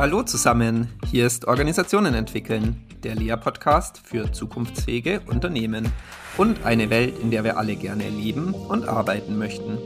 Hallo 0.00 0.22
zusammen, 0.22 0.88
hier 1.10 1.26
ist 1.26 1.44
Organisationen 1.44 2.14
entwickeln, 2.14 2.86
der 3.02 3.16
Lea-Podcast 3.16 4.00
für 4.02 4.32
zukunftsfähige 4.32 5.20
Unternehmen 5.26 5.92
und 6.38 6.64
eine 6.64 6.88
Welt, 6.88 7.18
in 7.18 7.30
der 7.30 7.44
wir 7.44 7.58
alle 7.58 7.76
gerne 7.76 8.08
leben 8.08 8.54
und 8.54 8.88
arbeiten 8.88 9.36
möchten. 9.36 9.76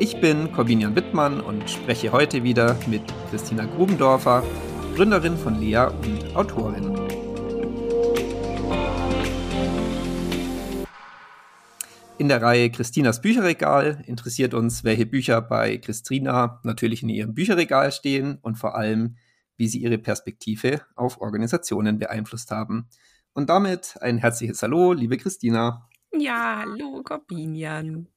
Ich 0.00 0.20
bin 0.20 0.50
Corbinian 0.50 0.96
Wittmann 0.96 1.40
und 1.40 1.70
spreche 1.70 2.10
heute 2.10 2.42
wieder 2.42 2.76
mit 2.88 3.02
Christina 3.30 3.66
Grubendorfer, 3.66 4.42
Gründerin 4.96 5.36
von 5.36 5.60
Lea 5.60 5.90
und 6.02 6.34
Autorin. 6.34 6.96
In 12.18 12.26
der 12.26 12.42
Reihe 12.42 12.68
Christinas 12.70 13.20
Bücherregal 13.20 14.02
interessiert 14.06 14.54
uns, 14.54 14.82
welche 14.82 15.06
Bücher 15.06 15.40
bei 15.40 15.76
Christina 15.76 16.58
natürlich 16.64 17.04
in 17.04 17.10
ihrem 17.10 17.34
Bücherregal 17.34 17.92
stehen 17.92 18.38
und 18.42 18.56
vor 18.56 18.74
allem, 18.74 19.14
wie 19.56 19.68
sie 19.68 19.82
ihre 19.82 19.98
Perspektive 19.98 20.82
auf 20.94 21.20
Organisationen 21.20 21.98
beeinflusst 21.98 22.50
haben. 22.50 22.88
Und 23.32 23.50
damit 23.50 23.96
ein 24.00 24.18
herzliches 24.18 24.62
Hallo, 24.62 24.92
liebe 24.92 25.16
Christina. 25.16 25.88
Ja, 26.12 26.60
hallo, 26.60 27.02
Corbinian. 27.02 28.08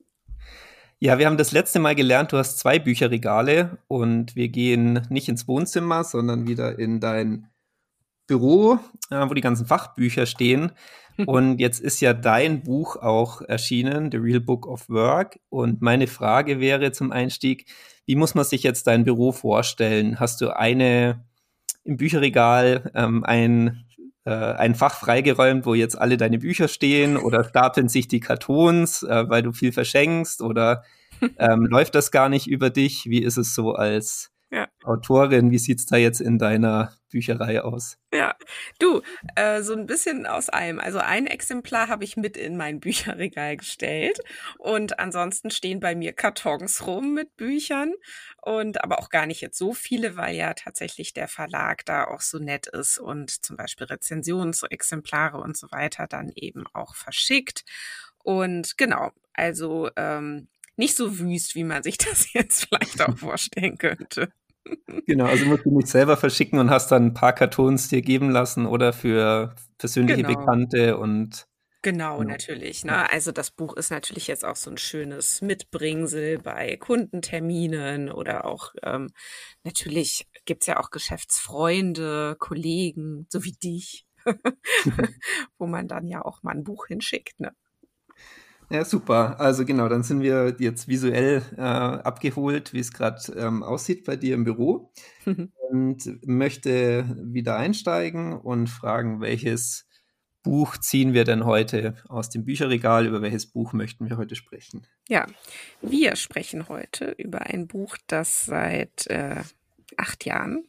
Ja, 0.99 1.17
wir 1.17 1.25
haben 1.25 1.37
das 1.37 1.51
letzte 1.51 1.79
Mal 1.79 1.95
gelernt, 1.95 2.33
du 2.33 2.37
hast 2.37 2.59
zwei 2.59 2.77
Bücherregale 2.77 3.77
und 3.87 4.35
wir 4.35 4.49
gehen 4.49 5.07
nicht 5.09 5.29
ins 5.29 5.47
Wohnzimmer, 5.47 6.03
sondern 6.03 6.47
wieder 6.47 6.77
in 6.77 6.99
dein 6.99 7.49
Büro, 8.27 8.79
äh, 9.09 9.27
wo 9.27 9.33
die 9.33 9.41
ganzen 9.41 9.65
Fachbücher 9.65 10.25
stehen. 10.25 10.71
Und 11.25 11.59
jetzt 11.59 11.81
ist 11.81 11.99
ja 11.99 12.13
dein 12.13 12.63
Buch 12.63 12.95
auch 12.95 13.41
erschienen, 13.41 14.09
The 14.09 14.17
Real 14.17 14.39
Book 14.39 14.65
of 14.65 14.87
Work. 14.87 15.39
Und 15.49 15.81
meine 15.81 16.07
Frage 16.07 16.61
wäre 16.61 16.93
zum 16.93 17.11
Einstieg, 17.11 17.65
wie 18.05 18.15
muss 18.15 18.35
man 18.35 18.45
sich 18.45 18.63
jetzt 18.63 18.87
dein 18.87 19.03
Büro 19.03 19.33
vorstellen? 19.33 20.19
Hast 20.19 20.39
du 20.39 20.55
eine 20.55 21.25
im 21.89 21.97
Bücherregal 21.97 22.91
ähm, 22.93 23.23
ein, 23.23 23.83
äh, 24.23 24.31
ein 24.31 24.75
Fach 24.75 24.95
freigeräumt, 24.95 25.65
wo 25.65 25.73
jetzt 25.73 25.99
alle 25.99 26.17
deine 26.17 26.37
Bücher 26.37 26.67
stehen 26.67 27.17
oder 27.17 27.43
stapeln 27.43 27.89
sich 27.89 28.07
die 28.07 28.19
Kartons, 28.19 29.01
äh, 29.01 29.27
weil 29.27 29.41
du 29.41 29.51
viel 29.51 29.71
verschenkst 29.71 30.41
oder 30.41 30.83
ähm, 31.39 31.65
läuft 31.65 31.95
das 31.95 32.11
gar 32.11 32.29
nicht 32.29 32.47
über 32.47 32.69
dich? 32.69 33.05
Wie 33.07 33.23
ist 33.23 33.37
es 33.37 33.55
so 33.55 33.73
als 33.73 34.31
ja. 34.51 34.67
Autorin, 34.83 35.51
wie 35.51 35.59
sieht's 35.59 35.85
da 35.85 35.97
jetzt 35.97 36.21
in 36.21 36.39
deiner 36.39 36.93
Bücherei 37.11 37.61
aus? 37.61 37.97
Ja, 38.11 38.35
du, 38.79 39.01
äh, 39.35 39.61
so 39.61 39.73
ein 39.73 39.85
bisschen 39.85 40.25
aus 40.25 40.49
allem. 40.49 40.79
Also 40.79 40.97
ein 40.97 41.27
Exemplar 41.27 41.87
habe 41.87 42.03
ich 42.03 42.17
mit 42.17 42.35
in 42.35 42.57
mein 42.57 42.79
Bücherregal 42.79 43.57
gestellt 43.57 44.19
und 44.57 44.97
ansonsten 44.97 45.51
stehen 45.51 45.79
bei 45.79 45.93
mir 45.93 46.13
Kartons 46.13 46.87
rum 46.87 47.13
mit 47.13 47.35
Büchern 47.37 47.93
und 48.41 48.83
aber 48.83 48.99
auch 48.99 49.09
gar 49.09 49.27
nicht 49.27 49.41
jetzt 49.41 49.57
so 49.57 49.73
viele, 49.73 50.17
weil 50.17 50.35
ja 50.35 50.55
tatsächlich 50.55 51.13
der 51.13 51.27
Verlag 51.27 51.85
da 51.85 52.05
auch 52.05 52.21
so 52.21 52.39
nett 52.39 52.65
ist 52.65 52.97
und 52.97 53.45
zum 53.45 53.55
Beispiel 53.55 53.85
Rezensionsexemplare 53.85 55.37
und 55.37 55.57
so 55.57 55.71
weiter 55.71 56.07
dann 56.07 56.31
eben 56.33 56.65
auch 56.73 56.95
verschickt. 56.95 57.65
Und 58.23 58.77
genau, 58.77 59.11
also 59.33 59.89
ähm, 59.95 60.47
nicht 60.79 60.95
so 60.95 61.19
wüst, 61.19 61.55
wie 61.55 61.65
man 61.65 61.83
sich 61.83 61.97
das 61.99 62.33
jetzt 62.33 62.65
vielleicht 62.65 63.01
auch 63.01 63.17
vorstellen 63.17 63.77
könnte. 63.77 64.31
Genau, 65.05 65.25
also 65.25 65.45
musst 65.45 65.65
du 65.65 65.75
nicht 65.75 65.87
selber 65.87 66.17
verschicken 66.17 66.59
und 66.59 66.69
hast 66.69 66.91
dann 66.91 67.07
ein 67.07 67.13
paar 67.13 67.33
Kartons 67.33 67.87
dir 67.87 68.01
geben 68.01 68.29
lassen 68.29 68.65
oder 68.65 68.93
für 68.93 69.55
persönliche 69.77 70.23
genau. 70.23 70.35
Bekannte 70.35 70.97
und 70.97 71.47
Genau, 71.81 72.17
genau, 72.17 72.31
natürlich. 72.31 72.83
Ne? 72.83 73.09
Also 73.09 73.31
das 73.31 73.51
Buch 73.51 73.77
ist 73.77 73.89
natürlich 73.89 74.27
jetzt 74.27 74.43
auch 74.43 74.57
so 74.57 74.69
ein 74.69 74.77
schönes 74.77 75.41
Mitbringsel 75.41 76.37
bei 76.37 76.75
Kundenterminen 76.75 78.11
oder 78.11 78.43
auch 78.43 78.73
ähm, 78.83 79.09
natürlich 79.63 80.27
gibt's 80.43 80.65
ja 80.65 80.77
auch 80.77 80.89
Geschäftsfreunde, 80.89 82.35
Kollegen, 82.37 83.27
so 83.29 83.45
wie 83.45 83.53
dich, 83.53 84.05
wo 85.57 85.67
man 85.67 85.87
dann 85.87 86.07
ja 86.09 86.21
auch 86.25 86.43
mal 86.43 86.51
ein 86.51 86.65
Buch 86.65 86.87
hinschickt. 86.87 87.39
Ne? 87.39 87.53
Ja, 88.71 88.85
super. 88.85 89.39
Also 89.39 89.65
genau, 89.65 89.89
dann 89.89 90.03
sind 90.03 90.21
wir 90.21 90.55
jetzt 90.59 90.87
visuell 90.87 91.41
äh, 91.57 91.61
abgeholt, 91.61 92.73
wie 92.73 92.79
es 92.79 92.93
gerade 92.93 93.19
ähm, 93.35 93.63
aussieht 93.63 94.05
bei 94.05 94.15
dir 94.15 94.35
im 94.35 94.43
Büro. 94.43 94.91
und 95.69 96.27
möchte 96.27 97.15
wieder 97.19 97.57
einsteigen 97.57 98.33
und 98.33 98.67
fragen, 98.67 99.21
welches 99.21 99.87
Buch 100.41 100.77
ziehen 100.77 101.13
wir 101.13 101.25
denn 101.25 101.45
heute 101.45 101.95
aus 102.07 102.29
dem 102.29 102.45
Bücherregal? 102.45 103.05
Über 103.05 103.21
welches 103.21 103.47
Buch 103.47 103.73
möchten 103.73 104.09
wir 104.09 104.17
heute 104.17 104.35
sprechen? 104.35 104.87
Ja, 105.07 105.27
wir 105.81 106.15
sprechen 106.15 106.69
heute 106.69 107.11
über 107.17 107.41
ein 107.41 107.67
Buch, 107.67 107.97
das 108.07 108.45
seit 108.45 109.07
äh, 109.07 109.43
acht 109.97 110.25
Jahren 110.25 110.63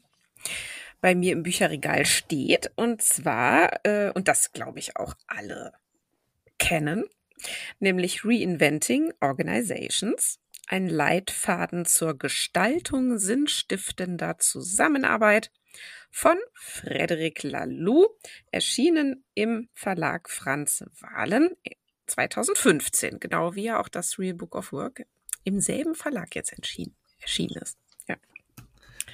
bei 1.00 1.14
mir 1.14 1.32
im 1.32 1.42
Bücherregal 1.42 2.04
steht. 2.04 2.70
Und 2.76 3.02
zwar, 3.02 3.84
äh, 3.84 4.10
und 4.14 4.28
das 4.28 4.52
glaube 4.52 4.78
ich 4.78 4.96
auch 4.96 5.14
alle 5.26 5.72
kennen, 6.58 7.04
nämlich 7.78 8.24
Reinventing 8.24 9.12
Organizations, 9.20 10.38
ein 10.66 10.88
Leitfaden 10.88 11.84
zur 11.84 12.16
Gestaltung 12.16 13.18
sinnstiftender 13.18 14.38
Zusammenarbeit 14.38 15.50
von 16.10 16.36
Frederic 16.54 17.42
Laloux, 17.42 18.08
erschienen 18.50 19.24
im 19.34 19.68
Verlag 19.74 20.28
Franz 20.28 20.84
Wahlen 21.00 21.50
2015, 22.06 23.20
genau 23.20 23.54
wie 23.54 23.64
ja 23.64 23.80
auch 23.80 23.88
das 23.88 24.18
Real 24.18 24.34
Book 24.34 24.54
of 24.54 24.72
Work 24.72 25.06
im 25.44 25.60
selben 25.60 25.94
Verlag 25.94 26.34
jetzt 26.34 26.52
erschienen, 26.52 26.94
erschienen 27.20 27.56
ist. 27.62 27.78
Ja. 28.08 28.16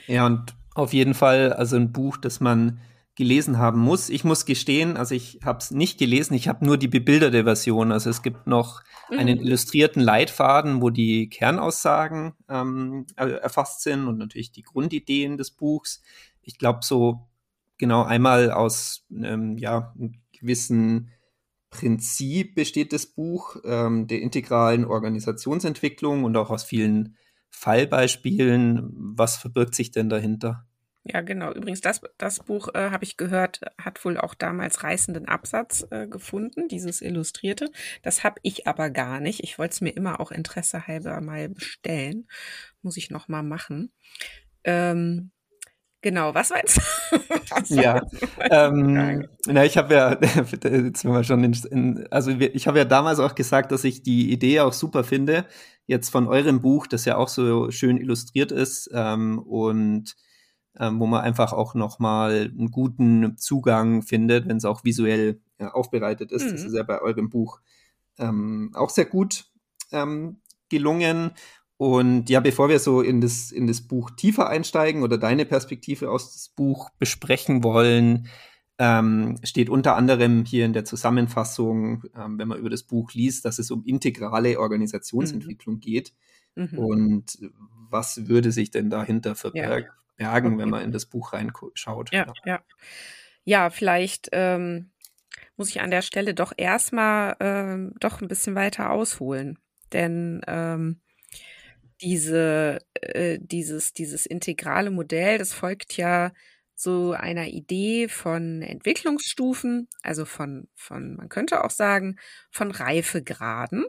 ja, 0.07 0.27
und 0.27 0.55
auf 0.75 0.93
jeden 0.93 1.15
Fall 1.15 1.53
also 1.53 1.77
ein 1.77 1.93
Buch, 1.93 2.17
das 2.17 2.41
man 2.41 2.81
gelesen 3.17 3.59
haben 3.59 3.81
muss. 3.81 4.11
Ich 4.11 4.25
muss 4.25 4.45
gestehen, 4.45 4.97
also 4.97 5.15
ich 5.15 5.41
habe 5.43 5.59
es 5.59 5.71
nicht 5.71 5.99
gelesen, 5.99 6.35
ich 6.35 6.49
habe 6.49 6.65
nur 6.65 6.77
die 6.77 6.87
bebilderte 6.87 7.45
Version. 7.45 7.91
Also 7.91 8.11
es 8.11 8.23
gibt 8.23 8.47
noch 8.47 8.83
mhm. 9.11 9.19
einen 9.19 9.41
illustrierten 9.41 10.03
Leitfaden, 10.03 10.83
wo 10.83 10.91
die 10.91 11.31
Kernaussagen 11.31 12.35
ähm, 12.49 13.07
erfasst 13.17 13.83
sind 13.83 14.07
und 14.07 14.19
natürlich 14.19 14.53
die 14.53 14.63
Grundideen 14.63 15.39
des 15.39 15.51
Buchs. 15.51 16.03
Ich 16.43 16.59
glaube, 16.59 16.81
so 16.83 17.27
genau 17.79 18.05
einmal 18.05 18.51
aus 18.51 19.07
ähm, 19.11 19.57
ja, 19.57 19.95
einem 19.97 20.21
gewissen 20.39 21.11
Prinzip 21.71 22.55
besteht 22.55 22.93
das 22.93 23.07
Buch 23.07 23.57
ähm, 23.65 24.07
der 24.07 24.21
integralen 24.21 24.85
Organisationsentwicklung 24.85 26.25
und 26.25 26.37
auch 26.37 26.51
aus 26.51 26.65
vielen 26.65 27.17
Fallbeispielen. 27.49 28.93
Was 28.95 29.37
verbirgt 29.37 29.75
sich 29.75 29.91
denn 29.91 30.11
dahinter? 30.11 30.67
Ja, 31.09 31.21
genau. 31.21 31.53
Übrigens, 31.53 31.81
das, 31.81 32.01
das 32.19 32.41
Buch, 32.41 32.69
äh, 32.75 32.91
habe 32.91 33.05
ich 33.05 33.17
gehört, 33.17 33.61
hat 33.79 34.05
wohl 34.05 34.19
auch 34.19 34.35
damals 34.35 34.83
reißenden 34.83 35.27
Absatz 35.27 35.87
äh, 35.91 36.07
gefunden, 36.07 36.69
dieses 36.69 37.01
Illustrierte. 37.01 37.71
Das 38.03 38.25
habe 38.25 38.41
ich 38.43 38.67
aber 38.67 38.91
gar 38.91 39.21
nicht. 39.21 39.43
Ich 39.45 39.59
wollte 39.59 39.75
es 39.75 39.81
mir 39.81 39.91
immer 39.91 40.21
auch 40.21 40.33
Interesse 40.33 40.87
halber 40.87 41.21
mal 41.21 41.49
bestellen. 41.49 42.27
Muss 42.83 42.97
ich 42.97 43.11
noch 43.11 43.29
mal 43.29 43.43
machen. 43.43 43.93
Ähm, 44.65 45.31
Genau, 46.03 46.33
was 46.35 46.51
meinst 46.51 46.79
du? 47.11 47.19
ja, 47.75 48.01
ähm, 48.51 49.27
na, 49.47 49.65
ich 49.65 49.77
habe 49.77 49.93
ja, 49.93 50.17
jetzt 50.21 50.63
sind 51.01 51.11
wir 51.11 51.25
schon 51.25 51.43
in, 51.43 51.53
in 51.71 52.07
also 52.13 52.31
ich 52.31 52.69
habe 52.69 52.79
ja 52.79 52.85
damals 52.85 53.19
auch 53.19 53.35
gesagt, 53.35 53.73
dass 53.73 53.83
ich 53.83 54.05
die 54.05 54.31
Idee 54.31 54.61
auch 54.61 54.73
super 54.73 55.03
finde, 55.03 55.47
jetzt 55.87 56.11
von 56.11 56.29
eurem 56.29 56.61
Buch, 56.61 56.87
das 56.87 57.07
ja 57.07 57.17
auch 57.17 57.27
so 57.27 57.73
schön 57.73 57.97
illustriert 57.97 58.53
ist 58.53 58.89
ähm, 58.93 59.41
und 59.41 60.15
ähm, 60.79 61.01
wo 61.01 61.07
man 61.07 61.23
einfach 61.23 61.53
auch 61.53 61.75
nochmal 61.75 62.51
einen 62.57 62.71
guten 62.71 63.37
Zugang 63.39 64.03
findet, 64.03 64.49
wenn 64.49 64.59
es 64.59 64.65
auch 64.65 64.85
visuell 64.85 65.41
ja, 65.59 65.73
aufbereitet 65.73 66.33
ist. 66.33 66.47
Mhm. 66.47 66.51
Das 66.53 66.65
ist 66.65 66.75
ja 66.75 66.83
bei 66.83 67.01
eurem 67.01 67.31
Buch 67.31 67.61
ähm, 68.19 68.71
auch 68.75 68.91
sehr 68.91 69.07
gut 69.07 69.47
ähm, 69.93 70.39
gelungen. 70.69 71.31
Und 71.79 72.31
ja, 72.31 72.41
bevor 72.41 72.69
wir 72.69 72.79
so 72.79 73.03
in 73.03 73.21
das, 73.21 73.53
in 73.53 73.67
das 73.67 73.83
Buch 73.83 74.11
tiefer 74.11 74.49
einsteigen 74.49 75.03
oder 75.03 75.19
deine 75.19 75.45
Perspektive 75.45 76.11
aus 76.11 76.33
das 76.33 76.49
Buch 76.49 76.91
besprechen 76.99 77.63
wollen, 77.63 78.29
ähm, 78.79 79.39
steht 79.43 79.71
unter 79.71 79.97
anderem 79.97 80.45
hier 80.45 80.67
in 80.67 80.73
der 80.73 80.85
Zusammenfassung, 80.85 82.05
ähm, 82.15 82.39
wenn 82.39 82.49
man 82.49 82.59
über 82.59 82.71
das 82.71 82.83
Buch 82.83 83.13
liest, 83.13 83.45
dass 83.45 83.59
es 83.59 83.71
um 83.71 83.85
integrale 83.85 84.59
Organisationsentwicklung 84.59 85.77
mhm. 85.77 85.81
geht. 85.81 86.13
Mhm. 86.55 86.79
Und 86.79 87.39
was 87.91 88.29
würde 88.29 88.53
sich 88.53 88.71
denn 88.71 88.91
dahinter 88.91 89.35
verbergen? 89.35 89.87
Ja 89.87 90.06
bergen, 90.17 90.55
okay. 90.55 90.59
wenn 90.59 90.71
man 90.71 90.83
in 90.83 90.93
das 90.93 91.07
Buch 91.07 91.33
reinschaut. 91.33 92.13
Ja, 92.13 92.27
ja. 92.27 92.35
Ja, 92.45 92.61
ja 93.45 93.71
vielleicht 93.71 94.29
ähm, 94.33 94.91
muss 95.57 95.71
ich 95.71 95.81
an 95.81 95.91
der 95.91 96.03
Stelle 96.03 96.35
doch 96.35 96.53
erstmal 96.57 97.37
ähm, 97.41 97.95
doch 98.01 98.21
ein 98.21 98.29
bisschen 98.29 98.55
weiter 98.55 98.91
ausholen. 98.91 99.59
Denn 99.93 100.43
ähm, 100.47 101.01
diese, 102.01 102.79
äh, 102.95 103.39
dieses, 103.41 103.93
dieses 103.93 104.27
integrale 104.27 104.91
Modell, 104.91 105.39
das 105.39 105.53
folgt 105.53 105.97
ja 105.97 106.33
so 106.75 107.13
einer 107.13 107.47
Idee 107.47 108.09
von 108.09 108.61
Entwicklungsstufen, 108.61 109.89
also 110.03 110.27
von, 110.27 110.69
von, 110.75 111.17
man 111.17 111.31
könnte 111.31 111.65
auch 111.65 111.71
sagen, 111.71 112.19
von 112.51 112.71
Reifegraden. 112.71 113.87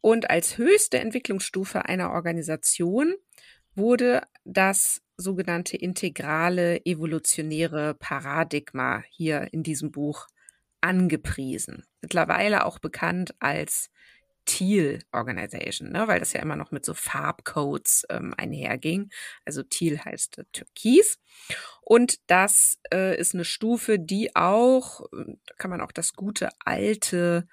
Und 0.00 0.28
als 0.28 0.58
höchste 0.58 0.98
Entwicklungsstufe 0.98 1.86
einer 1.86 2.10
Organisation 2.10 3.14
wurde 3.74 4.22
das 4.44 5.02
sogenannte 5.16 5.76
integrale 5.76 6.84
evolutionäre 6.84 7.94
Paradigma 7.94 9.02
hier 9.10 9.52
in 9.52 9.62
diesem 9.62 9.90
Buch 9.90 10.26
angepriesen. 10.80 11.84
Mittlerweile 12.02 12.66
auch 12.66 12.78
bekannt 12.78 13.34
als 13.38 13.90
Teal 14.44 14.98
Organization, 15.12 15.90
ne, 15.90 16.06
weil 16.06 16.20
das 16.20 16.34
ja 16.34 16.42
immer 16.42 16.56
noch 16.56 16.70
mit 16.70 16.84
so 16.84 16.92
Farbcodes 16.92 18.04
ähm, 18.10 18.34
einherging. 18.36 19.10
Also 19.44 19.62
Teal 19.62 20.04
heißt 20.04 20.38
äh, 20.38 20.44
Türkis. 20.52 21.18
Und 21.80 22.18
das 22.26 22.78
äh, 22.92 23.18
ist 23.18 23.34
eine 23.34 23.44
Stufe, 23.44 23.98
die 23.98 24.36
auch, 24.36 25.00
äh, 25.12 25.36
da 25.46 25.54
kann 25.56 25.70
man 25.70 25.80
auch 25.80 25.92
das 25.92 26.12
gute 26.12 26.50
alte, 26.64 27.46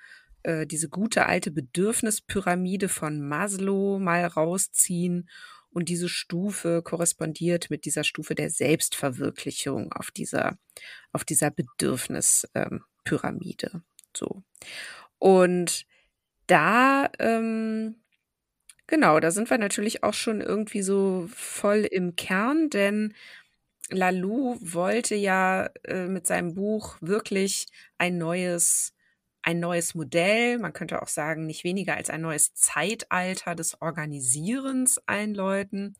äh, 0.43 0.67
diese 0.67 0.89
gute 0.89 1.25
alte 1.25 1.51
Bedürfnispyramide 1.51 2.89
von 2.89 3.25
Maslow 3.25 3.99
mal 3.99 4.25
rausziehen 4.25 5.29
und 5.71 5.89
diese 5.89 6.09
Stufe 6.09 6.81
korrespondiert 6.81 7.69
mit 7.69 7.85
dieser 7.85 8.03
Stufe 8.03 8.35
der 8.35 8.49
Selbstverwirklichung 8.49 9.93
auf 9.93 10.11
dieser, 10.11 10.57
auf 11.11 11.23
dieser 11.23 11.51
Bedürfnispyramide. 11.51 13.71
Ähm, 13.73 13.83
so. 14.15 14.43
Und 15.17 15.85
da, 16.47 17.09
ähm, 17.19 17.95
genau, 18.87 19.19
da 19.19 19.31
sind 19.31 19.49
wir 19.49 19.57
natürlich 19.57 20.03
auch 20.03 20.13
schon 20.13 20.41
irgendwie 20.41 20.81
so 20.81 21.27
voll 21.33 21.87
im 21.89 22.15
Kern, 22.15 22.69
denn 22.69 23.13
Lalou 23.89 24.57
wollte 24.61 25.15
ja 25.15 25.69
äh, 25.83 26.07
mit 26.07 26.27
seinem 26.27 26.55
Buch 26.55 26.97
wirklich 27.01 27.67
ein 27.97 28.17
neues 28.17 28.93
ein 29.43 29.59
neues 29.59 29.95
Modell, 29.95 30.59
man 30.59 30.73
könnte 30.73 31.01
auch 31.01 31.07
sagen, 31.07 31.45
nicht 31.45 31.63
weniger 31.63 31.95
als 31.95 32.09
ein 32.09 32.21
neues 32.21 32.53
Zeitalter 32.53 33.55
des 33.55 33.81
Organisierens 33.81 34.99
einläuten. 35.07 35.95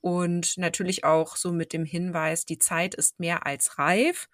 Und 0.00 0.58
natürlich 0.58 1.04
auch 1.04 1.36
so 1.36 1.52
mit 1.52 1.72
dem 1.72 1.84
Hinweis, 1.84 2.44
die 2.44 2.58
Zeit 2.58 2.94
ist 2.94 3.20
mehr 3.20 3.46
als 3.46 3.78
reif. 3.78 4.28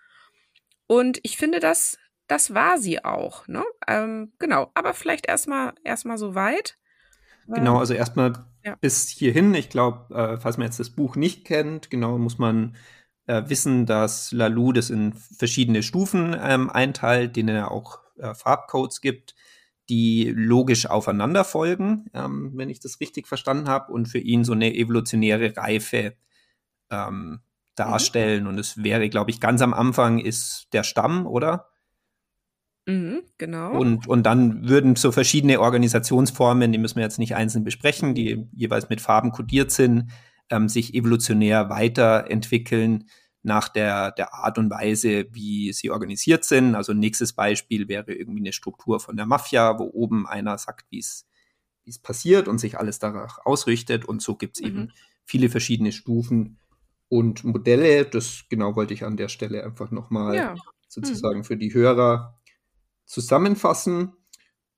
Und 0.87 1.21
ich 1.23 1.37
finde, 1.37 1.61
das, 1.61 1.99
das 2.27 2.55
war 2.55 2.79
sie 2.79 3.05
auch. 3.05 3.47
Ne? 3.47 3.63
Ähm, 3.87 4.33
genau, 4.39 4.71
aber 4.75 4.95
vielleicht 4.95 5.27
erstmal 5.27 5.75
erstmal 5.85 6.19
so 6.19 6.35
weit. 6.35 6.77
Genau, 7.47 7.79
also 7.79 7.95
erstmal 7.95 8.33
ja. 8.65 8.77
bis 8.81 9.09
hierhin. 9.09 9.55
Ich 9.55 9.71
glaube, 9.71 10.15
äh, 10.15 10.39
falls 10.39 10.57
man 10.57 10.67
jetzt 10.67 10.81
das 10.81 10.91
Buch 10.91 11.17
nicht 11.17 11.45
kennt, 11.45 11.91
genau 11.91 12.19
muss 12.19 12.39
man 12.39 12.77
äh, 13.31 13.49
wissen, 13.49 13.87
dass 13.87 14.33
Lalou 14.33 14.73
das 14.73 14.91
in 14.91 15.13
verschiedene 15.13 15.85
Stufen 15.85 16.37
ähm, 16.43 16.69
einteilt, 16.69 17.37
denen 17.37 17.55
er 17.55 17.71
auch 17.71 18.01
äh, 18.19 18.35
Farbcodes 18.35 19.01
gibt, 19.01 19.37
die 19.89 20.33
logisch 20.35 20.87
aufeinander 20.87 21.45
folgen, 21.45 22.11
ähm, 22.13 22.51
wenn 22.55 22.71
ich 22.71 22.81
das 22.81 22.99
richtig 23.01 23.29
verstanden 23.29 23.69
habe, 23.69 23.93
und 23.93 24.07
für 24.07 24.19
ihn 24.19 24.43
so 24.43 24.53
eine 24.53 24.75
evolutionäre 24.75 25.57
Reife 25.57 26.15
ähm, 26.91 27.41
darstellen. 27.77 28.45
Mhm. 28.45 28.49
Und 28.49 28.59
es 28.59 28.83
wäre, 28.83 29.09
glaube 29.09 29.31
ich, 29.31 29.41
ganz 29.41 29.63
am 29.63 29.75
Anfang 29.75 30.19
ist 30.19 30.67
der 30.73 30.83
Stamm, 30.83 31.25
oder? 31.27 31.69
Mhm, 32.87 33.23
genau. 33.39 33.79
Und, 33.79 34.09
und 34.09 34.25
dann 34.25 34.69
würden 34.69 34.97
so 34.97 35.13
verschiedene 35.13 35.61
Organisationsformen, 35.61 36.73
die 36.73 36.79
müssen 36.79 36.97
wir 36.97 37.05
jetzt 37.05 37.21
nicht 37.21 37.37
einzeln 37.37 37.63
besprechen, 37.63 38.15
die 38.15 38.49
jeweils 38.53 38.89
mit 38.89 39.01
Farben 39.01 39.31
kodiert 39.31 39.71
sind, 39.71 40.11
ähm, 40.51 40.69
sich 40.69 40.95
evolutionär 40.95 41.71
weiterentwickeln 41.71 43.09
nach 43.43 43.69
der, 43.69 44.13
der 44.13 44.35
Art 44.35 44.59
und 44.59 44.71
Weise, 44.71 45.27
wie 45.33 45.73
sie 45.73 45.91
organisiert 45.91 46.45
sind. 46.45 46.75
Also 46.75 46.93
nächstes 46.93 47.33
Beispiel 47.33 47.89
wäre 47.89 48.13
irgendwie 48.13 48.43
eine 48.43 48.53
Struktur 48.53 49.01
von 49.01 49.17
der 49.17 49.27
Mafia, 49.27 49.79
wo 49.79 49.85
oben 49.85 50.27
einer 50.27 50.59
sagt, 50.59 50.87
wie 50.91 50.99
es 50.99 51.27
wie 51.85 51.91
es 51.91 51.99
passiert 51.99 52.49
und 52.49 52.59
sich 52.59 52.79
alles 52.79 52.99
danach 52.99 53.39
ausrichtet. 53.45 54.05
Und 54.05 54.23
so 54.23 54.37
gibt 54.37 54.57
es 54.57 54.63
mhm. 54.63 54.69
eben 54.69 54.93
viele 55.25 55.49
verschiedene 55.49 55.93
Stufen 55.93 56.59
und 57.09 57.45
Modelle. 57.45 58.05
Das 58.05 58.45
genau 58.49 58.77
wollte 58.77 58.95
ich 58.95 59.05
an 59.05 59.17
der 59.17 59.29
Stelle 59.29 59.65
einfach 59.65 59.91
nochmal 59.91 60.37
ja. 60.37 60.55
sozusagen 60.89 61.39
mhm. 61.41 61.45
für 61.45 61.57
die 61.57 61.75
Hörer 61.75 62.39
zusammenfassen. 63.07 64.13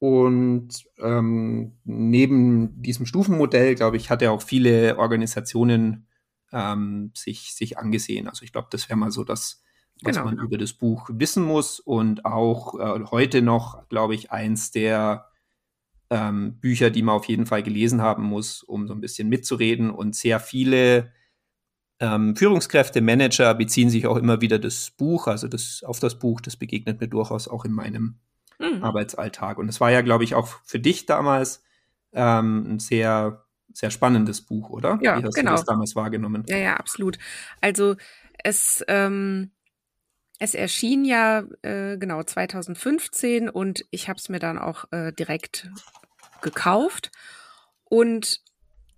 Und 0.02 0.84
ähm, 0.98 1.78
neben 1.84 2.82
diesem 2.82 3.06
Stufenmodell, 3.06 3.76
glaube 3.76 3.96
ich, 3.96 4.10
hat 4.10 4.20
er 4.20 4.32
auch 4.32 4.42
viele 4.42 4.98
Organisationen 4.98 6.08
ähm, 6.50 7.12
sich, 7.14 7.54
sich 7.54 7.78
angesehen. 7.78 8.26
Also 8.26 8.42
ich 8.42 8.50
glaube, 8.50 8.66
das 8.72 8.88
wäre 8.88 8.98
mal 8.98 9.12
so 9.12 9.22
das, 9.22 9.62
was 10.02 10.16
genau. 10.16 10.24
man 10.24 10.38
über 10.38 10.58
das 10.58 10.72
Buch 10.72 11.08
wissen 11.12 11.44
muss. 11.44 11.78
Und 11.78 12.24
auch 12.24 12.80
äh, 12.80 13.04
heute 13.12 13.42
noch, 13.42 13.88
glaube 13.90 14.16
ich, 14.16 14.32
eins 14.32 14.72
der 14.72 15.28
ähm, 16.10 16.58
Bücher, 16.58 16.90
die 16.90 17.02
man 17.02 17.14
auf 17.14 17.26
jeden 17.26 17.46
Fall 17.46 17.62
gelesen 17.62 18.02
haben 18.02 18.24
muss, 18.24 18.64
um 18.64 18.88
so 18.88 18.94
ein 18.94 19.00
bisschen 19.00 19.28
mitzureden. 19.28 19.88
Und 19.88 20.16
sehr 20.16 20.40
viele 20.40 21.12
ähm, 22.00 22.34
Führungskräfte, 22.34 23.02
Manager 23.02 23.54
beziehen 23.54 23.88
sich 23.88 24.08
auch 24.08 24.16
immer 24.16 24.40
wieder 24.40 24.58
das 24.58 24.90
Buch, 24.90 25.28
also 25.28 25.46
das 25.46 25.84
auf 25.86 26.00
das 26.00 26.18
Buch, 26.18 26.40
das 26.40 26.56
begegnet 26.56 27.00
mir 27.00 27.06
durchaus 27.06 27.46
auch 27.46 27.64
in 27.64 27.70
meinem 27.70 28.18
mhm. 28.58 28.82
Arbeitsalltag. 28.82 29.58
Und 29.58 29.68
es 29.68 29.80
war 29.80 29.90
ja, 29.90 30.00
glaube 30.02 30.24
ich, 30.24 30.34
auch 30.34 30.48
für 30.64 30.78
dich 30.78 31.06
damals 31.06 31.62
ähm, 32.12 32.74
ein 32.74 32.78
sehr 32.78 33.44
sehr 33.74 33.90
spannendes 33.90 34.42
Buch, 34.42 34.70
oder? 34.70 34.98
Ja, 35.02 35.18
Wie 35.18 35.24
hast 35.24 35.34
genau. 35.34 35.52
du 35.52 35.56
das 35.56 35.64
damals 35.64 35.96
wahrgenommen? 35.96 36.44
Ja, 36.46 36.56
ja, 36.56 36.76
absolut. 36.76 37.18
Also 37.60 37.96
es, 38.44 38.84
ähm, 38.88 39.50
es 40.38 40.54
erschien 40.54 41.04
ja 41.04 41.44
äh, 41.62 41.96
genau 41.96 42.22
2015 42.22 43.48
und 43.48 43.84
ich 43.90 44.08
habe 44.08 44.18
es 44.18 44.28
mir 44.28 44.38
dann 44.38 44.58
auch 44.58 44.84
äh, 44.92 45.12
direkt 45.12 45.70
gekauft. 46.42 47.10
Und 47.84 48.40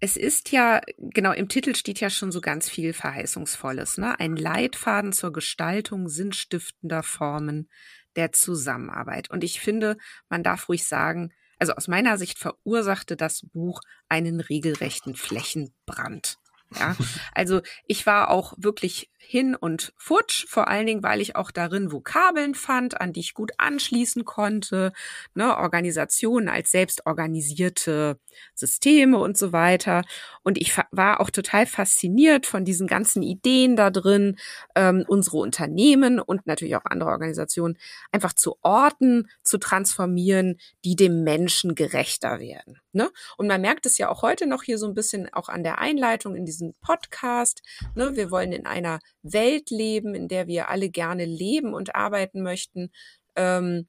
es 0.00 0.16
ist 0.16 0.52
ja, 0.52 0.80
genau, 0.98 1.32
im 1.32 1.48
Titel 1.48 1.74
steht 1.74 2.00
ja 2.00 2.10
schon 2.10 2.32
so 2.32 2.40
ganz 2.40 2.68
viel 2.68 2.92
Verheißungsvolles, 2.92 3.98
ne? 3.98 4.18
Ein 4.20 4.36
Leitfaden 4.36 5.12
zur 5.12 5.32
Gestaltung 5.32 6.08
sinnstiftender 6.08 7.02
Formen 7.02 7.68
der 8.16 8.32
Zusammenarbeit. 8.32 9.31
Und 9.31 9.44
ich 9.44 9.61
finde, 9.61 9.96
man 10.28 10.43
darf 10.43 10.69
ruhig 10.69 10.87
sagen, 10.87 11.32
also 11.58 11.75
aus 11.75 11.88
meiner 11.88 12.19
Sicht 12.19 12.38
verursachte 12.38 13.16
das 13.16 13.46
Buch 13.52 13.81
einen 14.08 14.40
regelrechten 14.40 15.14
Flächenbrand. 15.14 16.38
Ja, 16.79 16.97
also 17.35 17.61
ich 17.87 18.06
war 18.06 18.31
auch 18.31 18.55
wirklich 18.56 19.11
hin 19.26 19.56
und 19.56 19.93
futsch, 19.97 20.47
vor 20.49 20.69
allen 20.69 20.87
Dingen, 20.87 21.03
weil 21.03 21.21
ich 21.21 21.35
auch 21.35 21.50
darin 21.50 21.91
Vokabeln 21.91 22.55
fand, 22.55 23.00
an 23.00 23.12
die 23.12 23.21
ich 23.21 23.35
gut 23.35 23.53
anschließen 23.59 24.25
konnte, 24.25 24.93
ne, 25.35 25.56
Organisationen 25.56 26.49
als 26.49 26.71
selbstorganisierte 26.71 28.19
Systeme 28.54 29.19
und 29.19 29.38
so 29.38 29.52
weiter. 29.52 30.02
Und 30.43 30.59
ich 30.59 30.76
war 30.90 31.21
auch 31.21 31.31
total 31.31 31.66
fasziniert 31.66 32.47
von 32.47 32.64
diesen 32.64 32.87
ganzen 32.87 33.23
Ideen 33.23 33.76
da 33.76 33.90
drin, 33.90 34.37
ähm, 34.75 35.04
unsere 35.09 35.38
Unternehmen 35.38 36.21
und 36.21 36.47
natürlich 36.47 36.76
auch 36.76 36.85
andere 36.85 37.11
Organisationen 37.11 37.78
einfach 38.12 38.35
zu 38.35 38.57
Orten 38.62 39.28
zu 39.43 39.59
transformieren, 39.59 40.59
die 40.85 40.97
dem 40.97 41.25
Menschen 41.25 41.75
gerechter 41.75 42.40
werden. 42.40 42.78
Ne? 42.93 43.11
Und 43.37 43.49
man 43.49 43.61
merkt 43.61 43.87
es 43.87 43.99
ja 43.99 44.09
auch 44.09 44.23
heute 44.23 44.47
noch 44.47 44.62
hier 44.62 44.78
so 44.78 44.87
ein 44.87 44.95
bisschen 44.95 45.33
auch 45.33 45.49
an 45.49 45.64
der 45.64 45.78
Einleitung 45.78 46.37
in 46.37 46.47
diesem 46.64 46.80
Podcast. 46.80 47.62
Ne? 47.94 48.16
Wir 48.16 48.30
wollen 48.30 48.52
in 48.52 48.66
einer 48.66 49.00
Welt 49.23 49.71
leben, 49.71 50.14
in 50.14 50.28
der 50.28 50.47
wir 50.47 50.68
alle 50.68 50.90
gerne 50.90 51.25
leben 51.25 51.75
und 51.75 51.94
arbeiten 51.94 52.42
möchten 52.42 52.90
ähm, 53.37 53.88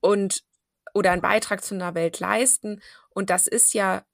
und 0.00 0.42
oder 0.94 1.12
einen 1.12 1.22
Beitrag 1.22 1.62
zu 1.62 1.74
einer 1.74 1.94
Welt 1.94 2.20
leisten. 2.20 2.80
Und 3.10 3.30
das 3.30 3.46
ist 3.46 3.74
ja 3.74 4.04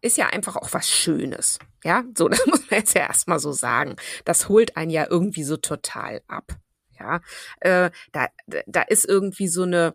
ist 0.00 0.16
ja 0.16 0.28
einfach 0.28 0.54
auch 0.54 0.72
was 0.72 0.88
Schönes. 0.88 1.58
Ja, 1.82 2.04
so, 2.16 2.28
das 2.28 2.46
muss 2.46 2.70
man 2.70 2.80
jetzt 2.80 2.94
ja 2.94 3.02
erstmal 3.02 3.40
so 3.40 3.52
sagen. 3.52 3.96
Das 4.24 4.48
holt 4.48 4.76
einen 4.76 4.90
ja 4.90 5.06
irgendwie 5.08 5.44
so 5.44 5.56
total 5.56 6.22
ab. 6.28 6.56
Ja, 6.98 7.20
äh, 7.60 7.90
da, 8.12 8.28
da 8.66 8.82
ist 8.82 9.04
irgendwie 9.04 9.46
so 9.46 9.62
eine, 9.62 9.94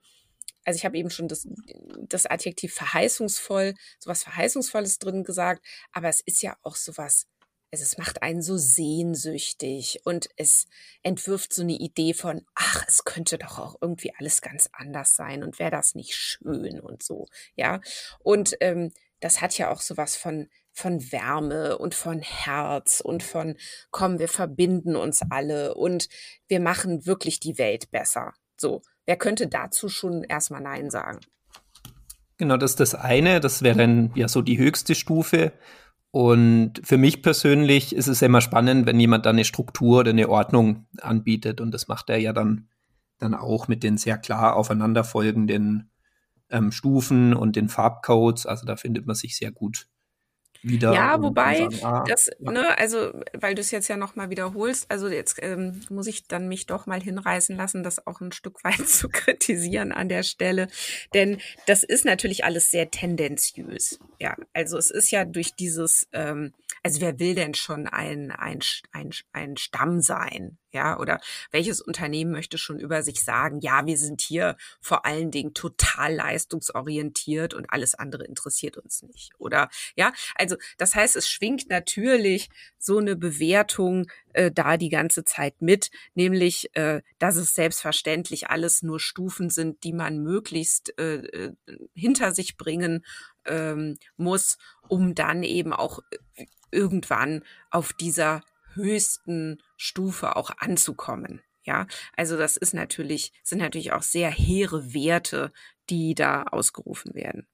also 0.64 0.78
ich 0.78 0.86
habe 0.86 0.98
eben 0.98 1.10
schon 1.10 1.28
das, 1.28 1.48
das 2.08 2.26
Adjektiv 2.26 2.74
verheißungsvoll, 2.74 3.74
sowas 4.00 4.24
Verheißungsvolles 4.24 5.00
drin 5.00 5.26
gesagt, 5.26 5.66
aber 5.92 6.08
es 6.08 6.22
ist 6.22 6.42
ja 6.42 6.56
auch 6.64 6.78
sowas 6.78 7.28
also 7.74 7.82
es 7.82 7.98
macht 7.98 8.22
einen 8.22 8.44
so 8.44 8.56
sehnsüchtig 8.56 10.02
und 10.04 10.30
es 10.38 10.68
entwirft 11.02 11.56
so 11.56 11.64
eine 11.64 11.74
Idee 11.74 12.14
von, 12.14 12.44
ach, 12.54 12.86
es 12.88 13.04
könnte 13.04 13.40
doch 13.40 13.58
auch 13.58 13.78
irgendwie 13.82 14.14
alles 14.16 14.44
ganz 14.44 14.70
anders 14.74 15.16
sein 15.16 15.44
und 15.44 15.58
wäre 15.58 15.72
das 15.72 15.96
nicht 15.96 16.14
schön 16.14 16.80
und 16.80 17.02
so, 17.02 17.26
ja. 17.56 17.82
Und 18.20 18.56
ähm, 18.60 18.92
das 19.22 19.42
hat 19.42 19.58
ja 19.58 19.72
auch 19.72 19.82
sowas 19.82 20.16
von 20.16 20.50
von 20.72 21.12
Wärme 21.12 21.80
und 21.80 21.96
von 21.96 22.20
Herz 22.20 23.00
und 23.00 23.24
von, 23.24 23.56
komm, 23.90 24.20
wir 24.20 24.28
verbinden 24.28 24.96
uns 24.96 25.22
alle 25.28 25.74
und 25.74 26.10
wir 26.48 26.60
machen 26.60 27.08
wirklich 27.08 27.40
die 27.40 27.58
Welt 27.58 27.90
besser. 27.90 28.34
So, 28.56 28.84
wer 29.08 29.18
könnte 29.18 29.48
dazu 29.48 29.90
schon 29.90 30.24
erstmal 30.24 30.62
Nein 30.62 30.92
sagen? 30.92 31.20
Genau, 32.38 32.58
das 32.58 32.72
ist 32.72 32.80
das 32.80 32.96
eine. 32.96 33.40
Das 33.40 33.62
wäre 33.62 33.78
dann 33.78 34.12
ja 34.16 34.28
so 34.28 34.42
die 34.42 34.58
höchste 34.58 34.96
Stufe. 34.96 35.54
Und 36.14 36.80
für 36.84 37.00
mich 37.00 37.24
persönlich 37.24 37.96
ist 37.96 38.06
es 38.06 38.22
immer 38.22 38.40
spannend, 38.40 38.86
wenn 38.86 39.00
jemand 39.00 39.26
da 39.26 39.32
eine 39.32 39.46
Struktur 39.46 40.02
oder 40.02 40.12
eine 40.12 40.30
Ordnung 40.30 40.86
anbietet. 41.02 41.60
Und 41.60 41.72
das 41.72 41.88
macht 41.88 42.08
er 42.12 42.20
ja 42.20 42.34
dann, 42.34 42.68
dann 43.18 43.34
auch 43.34 43.68
mit 43.68 43.82
den 43.82 43.98
sehr 43.98 44.20
klar 44.20 44.56
aufeinanderfolgenden 44.56 45.90
ähm, 46.52 46.72
Stufen 46.72 47.34
und 47.34 47.56
den 47.56 47.68
Farbcodes. 47.68 48.46
Also 48.46 48.68
da 48.68 48.76
findet 48.76 49.08
man 49.08 49.16
sich 49.16 49.36
sehr 49.36 49.52
gut 49.52 49.88
wieder. 50.64 50.94
Ja, 50.94 51.22
wobei, 51.22 51.60
sagen, 51.60 51.80
ah, 51.84 52.04
das, 52.08 52.30
ja. 52.40 52.52
ne, 52.52 52.78
also, 52.78 53.12
weil 53.34 53.56
du 53.56 53.62
es 53.62 53.72
jetzt 53.72 53.88
ja 53.88 53.98
nochmal 53.98 54.30
wiederholst, 54.30 54.90
also 54.90 55.08
jetzt 55.08 55.38
ähm, 55.42 55.82
muss 55.90 56.08
ich 56.08 56.28
dann 56.28 56.48
mich 56.48 56.66
doch 56.66 56.86
mal 56.86 57.02
hinreißen 57.02 57.56
lassen, 57.56 57.84
das 57.84 58.08
auch 58.08 58.22
ein 58.22 58.32
Stück 58.32 58.64
weit 58.64 58.88
zu 58.88 59.10
kritisieren 59.10 59.92
an 59.92 60.10
der 60.10 60.24
Stelle. 60.24 60.68
Denn 61.14 61.40
das 61.68 61.84
ist 61.84 62.06
natürlich 62.06 62.46
alles 62.46 62.72
sehr 62.72 62.90
tendenziös. 62.90 64.00
Ja, 64.20 64.36
also 64.54 64.78
es 64.78 64.90
ist 64.90 65.12
ja 65.12 65.26
durch 65.26 65.54
dieses, 65.56 66.08
ähm, 66.14 66.54
also 66.82 67.02
wer 67.02 67.20
will 67.20 67.36
denn 67.36 67.54
schon 67.54 67.88
ein, 67.88 68.32
ein, 68.32 68.60
ein, 68.92 69.12
ein 69.32 69.58
Stamm 69.58 70.02
sein? 70.02 70.58
Ja, 70.74 71.00
oder 71.00 71.22
welches 71.52 71.82
Unternehmen 71.82 72.32
möchte 72.32 72.58
schon 72.58 72.80
über 72.80 73.04
sich 73.04 73.24
sagen, 73.24 73.60
ja, 73.62 73.86
wir 73.86 73.98
sind 73.98 74.22
hier 74.22 74.58
vor 74.82 75.06
allen 75.06 75.30
Dingen 75.30 75.54
total 75.54 76.16
leistungsorientiert 76.16 77.54
und 77.54 77.68
alles 77.70 77.94
andere 77.94 78.26
interessiert 78.26 78.78
uns 78.78 79.04
nicht. 79.04 79.34
Oder 79.38 79.70
ja, 79.96 80.12
also 80.34 80.56
das 80.80 80.96
heißt, 80.96 81.16
es 81.16 81.30
schwingt 81.30 81.70
natürlich 81.70 82.50
so 82.80 82.98
eine 82.98 83.16
Bewertung 83.16 84.08
äh, 84.34 84.52
da 84.52 84.78
die 84.78 84.90
ganze 84.90 85.24
Zeit 85.24 85.62
mit, 85.62 85.92
nämlich, 86.16 86.76
äh, 86.76 87.04
dass 87.20 87.36
es 87.36 87.54
selbstverständlich 87.54 88.50
alles 88.50 88.82
nur 88.82 89.00
Stufen 89.00 89.52
sind, 89.52 89.84
die 89.84 89.94
man 89.94 90.24
möglichst 90.24 90.98
äh, 91.00 91.18
äh 91.18 91.54
hinter 91.94 92.34
sich 92.34 92.58
bringen 92.58 93.06
ähm, 93.46 93.98
muss, 94.18 94.58
um 94.88 95.14
dann 95.14 95.44
eben 95.44 95.72
auch 95.72 96.00
äh, 96.36 96.46
irgendwann 96.72 97.44
auf 97.70 97.94
dieser 97.94 98.44
höchsten 98.76 99.62
Stufe 99.78 100.36
auch 100.36 100.52
anzukommen. 100.58 101.42
Ja, 101.66 101.88
also 102.18 102.38
das 102.38 102.58
ist 102.58 102.74
natürlich, 102.74 103.32
sind 103.44 103.60
natürlich 103.60 103.94
auch 103.94 104.02
sehr 104.02 104.30
hehre 104.30 104.94
Werte, 104.94 105.52
die 105.90 106.14
da 106.14 106.44
ausgerufen 106.44 107.16
werden. 107.16 107.48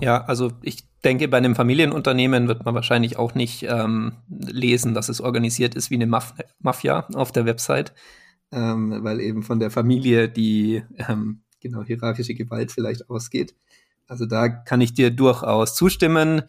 Ja, 0.00 0.24
also 0.24 0.52
ich 0.62 0.84
denke, 1.04 1.28
bei 1.28 1.38
einem 1.38 1.54
Familienunternehmen 1.54 2.48
wird 2.48 2.64
man 2.64 2.74
wahrscheinlich 2.74 3.16
auch 3.16 3.34
nicht 3.34 3.62
ähm, 3.62 4.16
lesen, 4.28 4.92
dass 4.92 5.08
es 5.08 5.20
organisiert 5.20 5.74
ist 5.74 5.90
wie 5.90 5.94
eine 5.94 6.06
Maf 6.06 6.34
Mafia 6.60 7.06
auf 7.14 7.32
der 7.32 7.46
Website, 7.46 7.94
ähm, 8.50 9.04
weil 9.04 9.20
eben 9.20 9.42
von 9.42 9.60
der 9.60 9.70
Familie 9.70 10.28
die 10.28 10.82
ähm, 11.08 11.42
genau 11.60 11.82
hierarchische 11.84 12.34
Gewalt 12.34 12.72
vielleicht 12.72 13.08
ausgeht. 13.08 13.54
Also 14.06 14.26
da 14.26 14.48
kann 14.48 14.80
ich 14.80 14.92
dir 14.94 15.10
durchaus 15.10 15.74
zustimmen. 15.74 16.42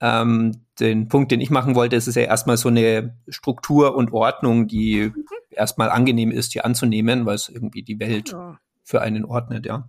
Ähm, 0.00 0.64
den 0.78 1.08
Punkt, 1.08 1.32
den 1.32 1.40
ich 1.40 1.50
machen 1.50 1.74
wollte, 1.74 1.96
ist 1.96 2.06
es 2.06 2.14
ja 2.14 2.22
erstmal 2.22 2.56
so 2.56 2.68
eine 2.68 3.16
Struktur 3.28 3.96
und 3.96 4.12
Ordnung, 4.12 4.68
die 4.68 5.12
mhm. 5.14 5.24
erstmal 5.50 5.90
angenehm 5.90 6.30
ist, 6.30 6.52
hier 6.52 6.64
anzunehmen, 6.64 7.26
weil 7.26 7.34
es 7.34 7.48
irgendwie 7.48 7.82
die 7.82 7.98
Welt 7.98 8.30
ja. 8.30 8.58
für 8.84 9.00
einen 9.00 9.24
ordnet, 9.24 9.66
ja. 9.66 9.88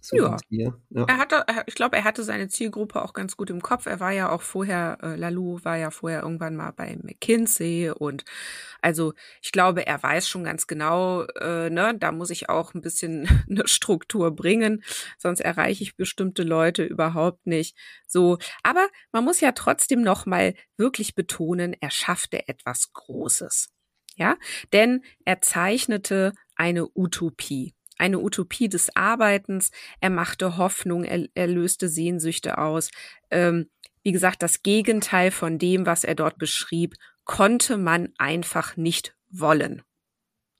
So 0.00 0.16
ja. 0.16 0.36
ja. 0.48 1.04
Er 1.06 1.18
hatte, 1.18 1.44
ich 1.66 1.74
glaube, 1.74 1.96
er 1.96 2.04
hatte 2.04 2.22
seine 2.22 2.48
Zielgruppe 2.48 3.02
auch 3.02 3.12
ganz 3.12 3.36
gut 3.36 3.50
im 3.50 3.60
Kopf. 3.60 3.86
Er 3.86 4.00
war 4.00 4.12
ja 4.12 4.30
auch 4.30 4.42
vorher, 4.42 4.98
äh, 5.02 5.16
Lalou 5.16 5.58
war 5.64 5.76
ja 5.76 5.90
vorher 5.90 6.22
irgendwann 6.22 6.56
mal 6.56 6.70
bei 6.70 6.96
McKinsey 7.02 7.90
und 7.90 8.24
also 8.80 9.12
ich 9.42 9.52
glaube, 9.52 9.86
er 9.86 10.02
weiß 10.02 10.28
schon 10.28 10.44
ganz 10.44 10.66
genau, 10.66 11.24
äh, 11.40 11.68
ne, 11.70 11.96
da 11.98 12.12
muss 12.12 12.30
ich 12.30 12.48
auch 12.48 12.74
ein 12.74 12.80
bisschen 12.80 13.28
eine 13.48 13.66
Struktur 13.66 14.34
bringen, 14.34 14.82
sonst 15.18 15.40
erreiche 15.40 15.82
ich 15.82 15.96
bestimmte 15.96 16.42
Leute 16.42 16.84
überhaupt 16.84 17.46
nicht. 17.46 17.76
So, 18.06 18.38
aber 18.62 18.88
man 19.12 19.24
muss 19.24 19.40
ja 19.40 19.52
trotzdem 19.52 20.02
noch 20.02 20.26
mal 20.26 20.54
wirklich 20.76 21.14
betonen, 21.14 21.74
er 21.80 21.90
schaffte 21.90 22.48
etwas 22.48 22.92
Großes. 22.92 23.70
Ja, 24.16 24.36
denn 24.72 25.04
er 25.24 25.40
zeichnete 25.42 26.32
eine 26.56 26.88
Utopie 26.92 27.74
eine 27.98 28.20
Utopie 28.20 28.68
des 28.68 28.94
Arbeitens. 28.96 29.70
Er 30.00 30.10
machte 30.10 30.56
Hoffnung, 30.56 31.04
er, 31.04 31.26
er 31.34 31.46
löste 31.46 31.88
Sehnsüchte 31.88 32.58
aus. 32.58 32.90
Ähm, 33.30 33.68
wie 34.02 34.12
gesagt, 34.12 34.42
das 34.42 34.62
Gegenteil 34.62 35.30
von 35.30 35.58
dem, 35.58 35.84
was 35.84 36.04
er 36.04 36.14
dort 36.14 36.38
beschrieb, 36.38 36.94
konnte 37.24 37.76
man 37.76 38.08
einfach 38.16 38.76
nicht 38.76 39.14
wollen. 39.28 39.82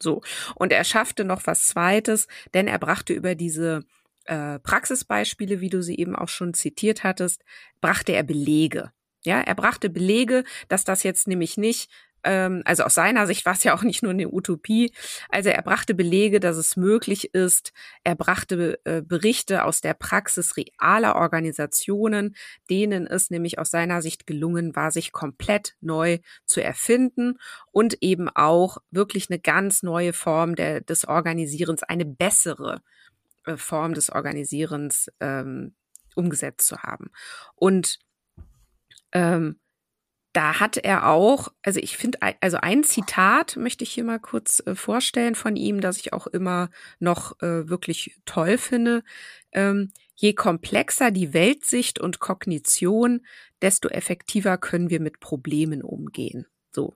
So. 0.01 0.23
Und 0.55 0.73
er 0.73 0.85
schaffte 0.85 1.25
noch 1.25 1.47
was 1.47 1.67
Zweites, 1.67 2.29
denn 2.55 2.69
er 2.69 2.79
brachte 2.79 3.13
über 3.13 3.35
diese 3.35 3.85
äh, 4.25 4.59
Praxisbeispiele, 4.59 5.61
wie 5.61 5.71
du 5.71 5.83
sie 5.83 5.97
eben 5.97 6.15
auch 6.15 6.29
schon 6.29 6.55
zitiert 6.55 7.05
hattest, 7.05 7.43
brachte 7.81 8.13
er 8.13 8.23
Belege. 8.23 8.93
Ja, 9.25 9.41
er 9.41 9.55
brachte 9.55 9.91
Belege, 9.91 10.45
dass 10.69 10.85
das 10.85 11.03
jetzt 11.03 11.27
nämlich 11.27 11.57
nicht 11.57 11.91
ähm, 12.25 12.63
also 12.65 12.85
aus 12.85 12.95
seiner 12.95 13.27
Sicht 13.27 13.47
war 13.47 13.55
es 13.55 13.65
ja 13.65 13.75
auch 13.75 13.83
nicht 13.83 14.03
nur 14.03 14.13
eine 14.13 14.29
Utopie. 14.29 14.93
Also 15.29 15.51
er 15.51 15.63
brachte 15.63 15.95
Belege, 15.95 16.41
dass 16.41 16.57
es 16.57 16.77
möglich 16.77 17.35
ist. 17.35 17.73
Er 18.05 18.15
brachte 18.15 18.81
äh, 18.85 19.03
Berichte 19.03 19.65
aus 19.65 19.81
der 19.81 19.95
Praxis 19.95 20.57
realer 20.57 21.17
Organisationen, 21.17 22.35
denen 22.71 23.07
es 23.07 23.31
nämlich 23.31 23.59
aus 23.59 23.71
seiner 23.71 24.03
Sicht 24.03 24.27
gelungen 24.27 24.75
war, 24.75 24.91
sich 24.91 25.13
komplett 25.13 25.77
neu 25.81 26.19
zu 26.45 26.63
erfinden 26.63 27.39
und 27.71 28.03
eben 28.03 28.29
auch 28.29 28.79
wirklich 28.91 29.31
eine 29.31 29.39
ganz 29.39 29.83
neue 29.83 30.13
Form 30.13 30.55
der, 30.55 30.81
des 30.81 31.07
Organisierens, 31.07 31.83
eine 31.83 32.05
bessere 32.05 32.83
äh, 33.45 33.57
Form 33.57 33.95
des 33.95 34.11
Organisierens 34.11 35.11
ähm, 35.21 35.75
umgesetzt 36.15 36.67
zu 36.67 36.79
haben. 36.79 37.11
Und 37.55 37.99
ähm, 39.13 39.59
da 40.39 40.61
hat 40.61 40.77
er 40.77 41.09
auch, 41.09 41.49
also 41.65 41.81
ich 41.81 41.97
finde, 41.97 42.21
also 42.41 42.59
ein 42.59 42.85
Zitat 42.85 43.57
möchte 43.57 43.83
ich 43.83 43.91
hier 43.91 44.05
mal 44.05 44.21
kurz 44.21 44.63
äh, 44.65 44.77
vorstellen 44.77 45.35
von 45.35 45.57
ihm, 45.57 45.81
das 45.81 45.97
ich 45.99 46.13
auch 46.13 46.29
immer 46.29 46.71
noch 47.01 47.43
äh, 47.43 47.69
wirklich 47.69 48.21
toll 48.25 48.57
finde. 48.57 49.03
Ähm, 49.51 49.91
je 50.15 50.35
komplexer 50.35 51.11
die 51.11 51.35
Weltsicht 51.35 51.99
und 51.99 52.21
Kognition, 52.21 53.27
desto 53.63 53.89
effektiver 53.89 54.59
können 54.59 54.91
wir 54.91 55.01
mit 55.01 55.19
Problemen 55.19 55.83
umgehen. 55.83 56.47
So. 56.71 56.95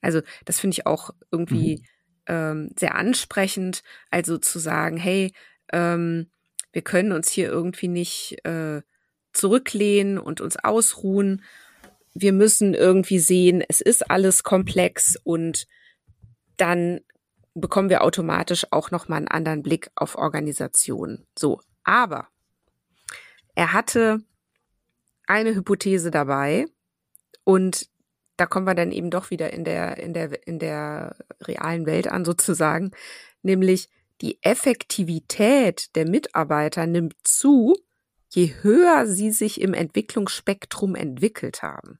Also, 0.00 0.20
das 0.44 0.60
finde 0.60 0.74
ich 0.74 0.86
auch 0.86 1.10
irgendwie 1.32 1.78
mhm. 1.78 1.84
ähm, 2.28 2.70
sehr 2.78 2.94
ansprechend. 2.94 3.82
Also 4.12 4.38
zu 4.38 4.60
sagen, 4.60 4.96
hey, 4.96 5.32
ähm, 5.72 6.30
wir 6.70 6.82
können 6.82 7.10
uns 7.10 7.32
hier 7.32 7.48
irgendwie 7.48 7.88
nicht 7.88 8.44
äh, 8.44 8.82
zurücklehnen 9.32 10.20
und 10.20 10.40
uns 10.40 10.56
ausruhen, 10.56 11.42
wir 12.18 12.32
müssen 12.32 12.74
irgendwie 12.74 13.18
sehen, 13.18 13.62
es 13.68 13.80
ist 13.80 14.10
alles 14.10 14.42
komplex 14.42 15.16
und 15.22 15.66
dann 16.56 17.00
bekommen 17.54 17.90
wir 17.90 18.02
automatisch 18.02 18.66
auch 18.70 18.90
noch 18.90 19.08
mal 19.08 19.16
einen 19.16 19.28
anderen 19.28 19.62
Blick 19.62 19.90
auf 19.94 20.16
Organisationen. 20.16 21.26
So, 21.38 21.60
aber 21.84 22.28
er 23.54 23.72
hatte 23.72 24.22
eine 25.26 25.54
Hypothese 25.54 26.10
dabei 26.10 26.66
und 27.44 27.88
da 28.36 28.46
kommen 28.46 28.66
wir 28.66 28.74
dann 28.74 28.92
eben 28.92 29.10
doch 29.10 29.30
wieder 29.30 29.52
in 29.52 29.64
der 29.64 29.98
in 29.98 30.12
der 30.12 30.46
in 30.46 30.58
der 30.58 31.16
realen 31.42 31.86
Welt 31.86 32.08
an 32.08 32.24
sozusagen, 32.24 32.92
nämlich 33.42 33.88
die 34.20 34.42
Effektivität 34.42 35.94
der 35.96 36.08
Mitarbeiter 36.08 36.86
nimmt 36.86 37.14
zu, 37.24 37.76
je 38.30 38.54
höher 38.62 39.06
sie 39.06 39.30
sich 39.30 39.60
im 39.60 39.74
Entwicklungsspektrum 39.74 40.94
entwickelt 40.94 41.62
haben. 41.62 41.98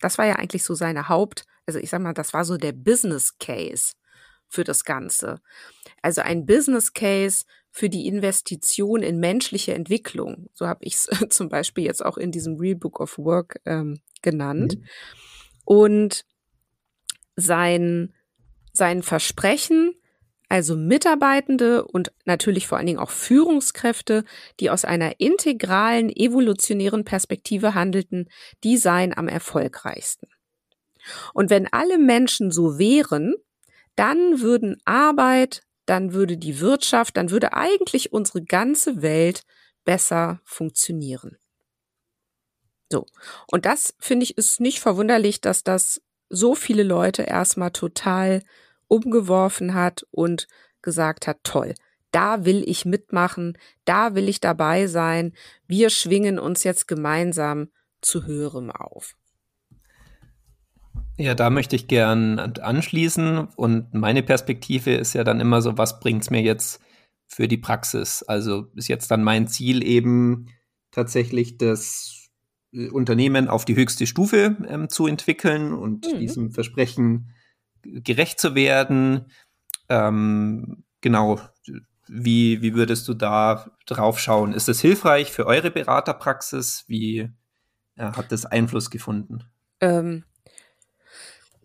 Das 0.00 0.18
war 0.18 0.26
ja 0.26 0.36
eigentlich 0.36 0.64
so 0.64 0.74
seine 0.74 1.08
Haupt, 1.08 1.44
also 1.66 1.78
ich 1.78 1.90
sag 1.90 2.00
mal, 2.00 2.12
das 2.14 2.32
war 2.32 2.44
so 2.44 2.56
der 2.56 2.72
Business 2.72 3.38
Case 3.38 3.94
für 4.48 4.64
das 4.64 4.84
Ganze. 4.84 5.40
Also 6.02 6.20
ein 6.20 6.46
Business 6.46 6.92
Case 6.92 7.44
für 7.70 7.90
die 7.90 8.06
Investition 8.06 9.02
in 9.02 9.18
menschliche 9.18 9.74
Entwicklung. 9.74 10.48
So 10.54 10.66
habe 10.66 10.84
ich 10.84 10.94
es 10.94 11.08
zum 11.30 11.48
Beispiel 11.48 11.84
jetzt 11.84 12.04
auch 12.04 12.16
in 12.16 12.30
diesem 12.30 12.56
Real 12.56 12.76
Book 12.76 13.00
of 13.00 13.18
Work 13.18 13.60
ähm, 13.66 14.00
genannt. 14.22 14.78
Mhm. 14.78 14.84
Und 15.64 16.24
sein, 17.34 18.14
sein 18.72 19.02
Versprechen, 19.02 19.94
also 20.48 20.76
Mitarbeitende 20.76 21.84
und 21.84 22.12
natürlich 22.24 22.66
vor 22.66 22.78
allen 22.78 22.86
Dingen 22.86 22.98
auch 22.98 23.10
Führungskräfte, 23.10 24.24
die 24.60 24.70
aus 24.70 24.84
einer 24.84 25.20
integralen, 25.20 26.08
evolutionären 26.08 27.04
Perspektive 27.04 27.74
handelten, 27.74 28.28
die 28.62 28.76
seien 28.76 29.16
am 29.16 29.28
erfolgreichsten. 29.28 30.28
Und 31.34 31.50
wenn 31.50 31.72
alle 31.72 31.98
Menschen 31.98 32.50
so 32.50 32.78
wären, 32.78 33.34
dann 33.96 34.40
würden 34.40 34.80
Arbeit, 34.84 35.62
dann 35.86 36.12
würde 36.12 36.36
die 36.36 36.60
Wirtschaft, 36.60 37.16
dann 37.16 37.30
würde 37.30 37.52
eigentlich 37.52 38.12
unsere 38.12 38.44
ganze 38.44 39.02
Welt 39.02 39.42
besser 39.84 40.40
funktionieren. 40.44 41.38
So. 42.90 43.06
Und 43.50 43.66
das 43.66 43.94
finde 43.98 44.24
ich 44.24 44.36
ist 44.36 44.60
nicht 44.60 44.80
verwunderlich, 44.80 45.40
dass 45.40 45.64
das 45.64 46.02
so 46.28 46.54
viele 46.54 46.82
Leute 46.82 47.22
erstmal 47.22 47.70
total 47.70 48.42
umgeworfen 48.88 49.74
hat 49.74 50.06
und 50.10 50.46
gesagt 50.82 51.26
hat, 51.26 51.38
toll, 51.42 51.74
da 52.12 52.44
will 52.44 52.62
ich 52.66 52.84
mitmachen, 52.84 53.58
da 53.84 54.14
will 54.14 54.28
ich 54.28 54.40
dabei 54.40 54.86
sein, 54.86 55.32
wir 55.66 55.90
schwingen 55.90 56.38
uns 56.38 56.64
jetzt 56.64 56.88
gemeinsam 56.88 57.68
zu 58.00 58.26
höherem 58.26 58.70
auf. 58.70 59.16
Ja, 61.18 61.34
da 61.34 61.50
möchte 61.50 61.76
ich 61.76 61.88
gern 61.88 62.38
anschließen 62.38 63.48
und 63.56 63.94
meine 63.94 64.22
Perspektive 64.22 64.94
ist 64.94 65.14
ja 65.14 65.24
dann 65.24 65.40
immer 65.40 65.62
so, 65.62 65.78
was 65.78 65.98
bringt's 65.98 66.30
mir 66.30 66.42
jetzt 66.42 66.80
für 67.26 67.48
die 67.48 67.56
Praxis? 67.56 68.22
Also 68.22 68.66
ist 68.74 68.88
jetzt 68.88 69.10
dann 69.10 69.24
mein 69.24 69.48
Ziel 69.48 69.82
eben 69.84 70.46
tatsächlich 70.90 71.56
das 71.58 72.28
Unternehmen 72.92 73.48
auf 73.48 73.64
die 73.64 73.76
höchste 73.76 74.06
Stufe 74.06 74.56
ähm, 74.68 74.88
zu 74.88 75.06
entwickeln 75.06 75.72
und 75.72 76.06
mhm. 76.06 76.18
diesem 76.18 76.50
Versprechen 76.50 77.30
gerecht 78.02 78.40
zu 78.40 78.54
werden. 78.54 79.32
Ähm, 79.88 80.84
genau, 81.00 81.40
wie, 82.08 82.62
wie 82.62 82.74
würdest 82.74 83.08
du 83.08 83.14
da 83.14 83.70
drauf 83.86 84.18
schauen? 84.18 84.52
Ist 84.52 84.68
das 84.68 84.80
hilfreich 84.80 85.32
für 85.32 85.46
eure 85.46 85.70
Beraterpraxis? 85.70 86.84
Wie 86.86 87.30
ja, 87.96 88.16
hat 88.16 88.30
das 88.30 88.46
Einfluss 88.46 88.90
gefunden? 88.90 89.44
Ähm, 89.80 90.24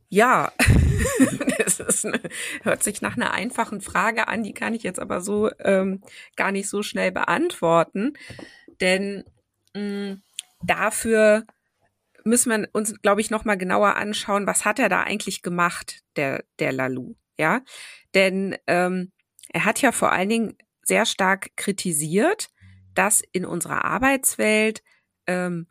ja, 0.10 0.52
es 1.66 2.06
eine, 2.06 2.20
hört 2.64 2.84
sich 2.84 3.02
nach 3.02 3.16
einer 3.16 3.32
einfachen 3.32 3.82
Frage 3.82 4.28
an, 4.28 4.44
die 4.44 4.54
kann 4.54 4.74
ich 4.74 4.84
jetzt 4.84 5.00
aber 5.00 5.22
so 5.22 5.50
ähm, 5.60 6.02
gar 6.36 6.52
nicht 6.52 6.70
so 6.70 6.84
schnell 6.84 7.12
beantworten. 7.12 8.14
Denn 8.82 9.24
mh, 9.74 9.82
mm, 9.82 10.22
dafür 10.64 11.46
müssen 12.24 12.52
wir 12.52 12.70
uns, 12.74 13.02
glaube 13.02 13.22
ich, 13.22 13.30
noch 13.30 13.46
mal 13.46 13.58
genauer 13.58 13.96
anschauen, 13.96 14.48
was 14.48 14.66
hat 14.66 14.80
er 14.80 14.90
da 14.90 15.04
eigentlich 15.04 15.42
gemacht, 15.42 16.02
der, 16.16 16.44
der 16.60 16.72
Lalou, 16.72 17.16
ja? 17.38 17.62
Denn 18.14 18.58
ähm, 18.68 19.12
er 19.50 19.66
hat 19.66 19.82
ja 19.82 19.92
vor 19.92 20.12
allen 20.12 20.30
Dingen 20.30 20.58
sehr 20.84 21.06
stark 21.06 21.56
kritisiert, 21.56 22.50
dass 22.94 23.22
in 23.32 23.46
unserer 23.46 23.86
Arbeitswelt 23.86 24.82
ähm, 25.28 25.68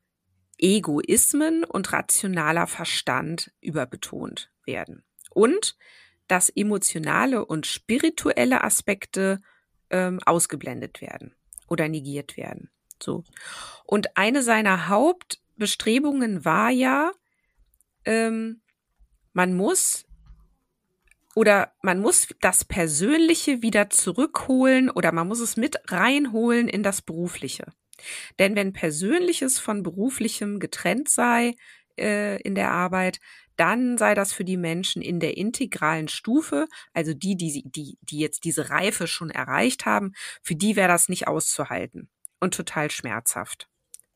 Egoismen 0.58 1.64
und 1.64 1.92
rationaler 1.92 2.66
Verstand 2.66 3.52
überbetont 3.60 4.50
werden. 4.64 5.04
Und 5.30 5.76
dass 6.28 6.50
emotionale 6.50 7.44
und 7.44 7.66
spirituelle 7.66 8.62
Aspekte 8.62 9.40
ähm, 9.90 10.20
ausgeblendet 10.24 11.00
werden 11.00 11.34
oder 11.66 11.88
negiert 11.88 12.36
werden. 12.36 12.70
So. 13.02 13.24
Und 13.84 14.16
eine 14.16 14.42
seiner 14.42 14.88
Hauptbestrebungen 15.60 16.44
war 16.46 16.70
ja, 16.70 17.12
ähm, 18.06 18.62
man 19.34 19.54
muss 19.54 20.06
oder 21.34 21.72
man 21.82 22.00
muss 22.00 22.28
das 22.40 22.64
Persönliche 22.64 23.60
wieder 23.60 23.90
zurückholen 23.90 24.88
oder 24.90 25.12
man 25.12 25.28
muss 25.28 25.40
es 25.40 25.58
mit 25.58 25.76
reinholen 25.92 26.66
in 26.66 26.82
das 26.82 27.02
Berufliche. 27.02 27.66
Denn 28.38 28.56
wenn 28.56 28.72
Persönliches 28.72 29.58
von 29.58 29.82
Beruflichem 29.82 30.60
getrennt 30.60 31.10
sei 31.10 31.54
äh, 31.98 32.40
in 32.40 32.54
der 32.54 32.70
Arbeit, 32.70 33.20
dann 33.56 33.98
sei 33.98 34.14
das 34.14 34.32
für 34.32 34.44
die 34.44 34.56
Menschen 34.56 35.02
in 35.02 35.20
der 35.20 35.36
integralen 35.36 36.08
Stufe, 36.08 36.66
also 36.94 37.12
die, 37.12 37.36
die, 37.36 37.64
die, 37.66 37.98
die 38.00 38.18
jetzt 38.18 38.44
diese 38.44 38.70
Reife 38.70 39.06
schon 39.06 39.28
erreicht 39.28 39.84
haben, 39.84 40.12
für 40.42 40.54
die 40.54 40.74
wäre 40.74 40.88
das 40.88 41.10
nicht 41.10 41.28
auszuhalten 41.28 42.08
und 42.40 42.54
total 42.54 42.90
schmerzhaft. 42.90 43.68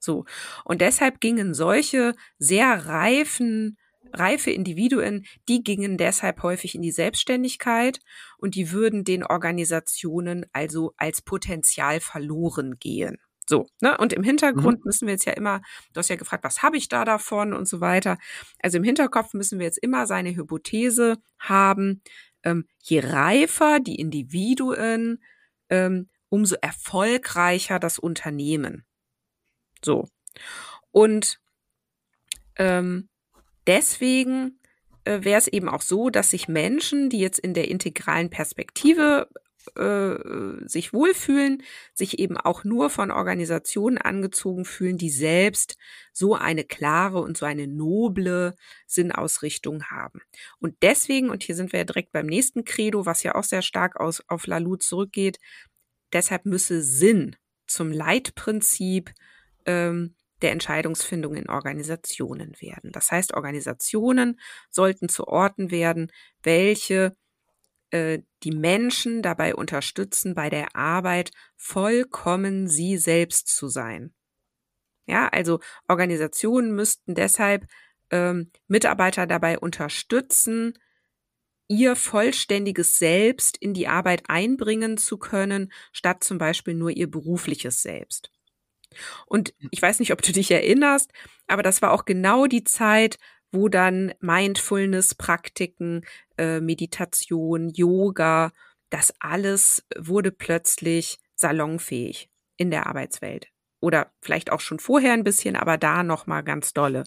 So. 0.05 0.25
Und 0.65 0.81
deshalb 0.81 1.21
gingen 1.21 1.55
solche 1.55 2.15
sehr 2.39 2.87
reifen, 2.87 3.77
reife 4.13 4.51
Individuen, 4.51 5.25
die 5.49 5.65
gingen 5.65 5.97
deshalb 5.97 6.43
häufig 6.43 6.75
in 6.75 6.83
die 6.83 6.93
Selbstständigkeit 6.93 7.99
und 8.39 8.55
die 8.55 8.71
würden 8.71 9.05
den 9.05 9.25
Organisationen 9.25 10.47
also 10.53 10.93
als 10.97 11.23
Potenzial 11.23 12.01
verloren 12.01 12.79
gehen. 12.79 13.17
So, 13.47 13.67
ne? 13.81 13.97
Und 13.99 14.13
im 14.13 14.23
Hintergrund 14.23 14.79
mhm. 14.79 14.85
müssen 14.85 15.07
wir 15.07 15.13
jetzt 15.13 15.27
ja 15.27 15.35
immer, 15.35 15.61
du 15.93 15.99
hast 15.99 16.09
ja 16.09 16.17
gefragt, 16.17 16.45
was 16.45 16.63
habe 16.63 16.77
ich 16.77 16.89
da 16.89 17.05
davon 17.05 17.53
und 17.53 17.69
so 17.69 17.81
weiter. 17.81 18.17
Also 18.61 18.79
im 18.79 18.85
Hinterkopf 18.85 19.35
müssen 19.35 19.59
wir 19.59 19.67
jetzt 19.67 19.79
immer 19.79 20.07
seine 20.07 20.35
Hypothese 20.35 21.19
haben, 21.39 22.03
ähm, 22.43 22.67
je 22.83 23.01
reifer 23.01 23.81
die 23.81 23.97
Individuen, 23.97 25.23
ähm, 25.69 26.09
umso 26.29 26.57
erfolgreicher 26.61 27.79
das 27.79 27.99
Unternehmen. 27.99 28.85
So. 29.85 30.09
Und 30.91 31.41
ähm, 32.57 33.09
deswegen 33.67 34.61
äh, 35.05 35.23
wäre 35.23 35.39
es 35.39 35.49
eben 35.49 35.69
auch 35.69 35.83
so, 35.83 36.11
dass 36.11 36.31
sich 36.31 36.49
Menschen, 36.49 37.11
die 37.11 37.19
jetzt 37.19 37.39
in 37.39 37.55
der 37.55 37.69
integralen 37.69 38.31
Perspektive 38.31 39.29
äh, 39.77 40.67
sich 40.67 40.93
wohlfühlen, 40.93 41.63
sich 41.95 42.19
eben 42.19 42.37
auch 42.37 42.65
nur 42.65 42.91
von 42.91 43.11
Organisationen 43.11 43.99
angezogen 43.99 44.65
fühlen, 44.65 44.99
die 44.99 45.11
selbst 45.11 45.77
so 46.13 46.35
eine 46.35 46.65
klare 46.65 47.21
und 47.21 47.37
so 47.37 47.47
eine 47.47 47.67
noble 47.67 48.55
Sinnausrichtung 48.87 49.85
haben. 49.85 50.21
Und 50.59 50.77
deswegen, 50.83 51.31
und 51.31 51.43
hier 51.43 51.55
sind 51.55 51.73
wir 51.73 51.81
ja 51.81 51.85
direkt 51.85 52.13
beim 52.13 52.27
nächsten 52.27 52.65
Credo, 52.65 53.07
was 53.07 53.23
ja 53.23 53.35
auch 53.35 53.45
sehr 53.45 53.63
stark 53.63 53.99
aus, 53.99 54.23
auf 54.29 54.47
Lalou 54.47 54.77
zurückgeht, 54.77 55.39
deshalb 56.13 56.45
müsse 56.47 56.83
Sinn 56.83 57.37
zum 57.67 57.91
Leitprinzip 57.91 59.13
ähm, 59.67 60.15
der 60.43 60.53
Entscheidungsfindung 60.53 61.37
in 61.37 61.49
Organisationen 61.49 62.55
werden. 62.61 62.93
Das 62.93 63.11
heißt, 63.11 63.35
Organisationen 63.35 64.41
sollten 64.71 65.09
zu 65.09 65.27
Orten 65.27 65.71
werden, 65.71 66.13
welche 66.43 67.17
äh, 67.91 68.21
die 68.43 68.51
Menschen 68.51 69.23
dabei 69.23 69.55
unterstützen, 69.55 70.35
bei 70.35 70.51
der 70.51 70.75
Arbeit 70.75 71.31
vollkommen 71.57 72.69
sie 72.69 72.99
selbst 72.99 73.49
zu 73.49 73.69
sein. 73.69 74.13
Ja, 75.07 75.29
also 75.29 75.61
Organisationen 75.89 76.75
müssten 76.75 77.15
deshalb 77.15 77.67
ähm, 78.11 78.51
Mitarbeiter 78.69 79.27
dabei 79.27 79.59
unterstützen, 79.59 80.75
ihr 81.69 81.97
vollständiges 81.97 82.99
Selbst 82.99 83.57
in 83.57 83.75
die 83.75 83.89
Arbeit 83.89 84.25
einbringen 84.29 84.97
zu 84.99 85.19
können, 85.19 85.73
statt 85.93 86.25
zum 86.25 86.39
Beispiel 86.39 86.75
nur 86.75 86.91
ihr 86.91 87.11
berufliches 87.11 87.83
Selbst. 87.83 88.34
Und 89.27 89.55
ich 89.71 89.81
weiß 89.81 90.01
nicht, 90.01 90.13
ob 90.13 90.23
du 90.23 90.33
dich 90.33 90.51
erinnerst, 90.51 91.13
aber 91.47 91.63
das 91.63 91.83
war 91.83 91.93
auch 91.93 92.05
genau 92.05 92.47
die 92.47 92.65
Zeit, 92.65 93.19
wo 93.53 93.69
dann 93.69 94.13
Mindfulness-Praktiken, 94.21 96.05
äh, 96.37 96.61
Meditation, 96.61 97.71
Yoga, 97.71 98.51
das 98.91 99.15
alles 99.21 99.87
wurde 99.97 100.33
plötzlich 100.33 101.19
salonfähig 101.35 102.31
in 102.57 102.71
der 102.71 102.87
Arbeitswelt. 102.87 103.49
Oder 103.81 104.13
vielleicht 104.21 104.51
auch 104.51 104.61
schon 104.61 104.79
vorher 104.79 105.13
ein 105.13 105.25
bisschen, 105.25 105.57
aber 105.57 105.77
da 105.79 106.03
nochmal 106.03 106.43
ganz 106.43 106.73
dolle. 106.73 107.05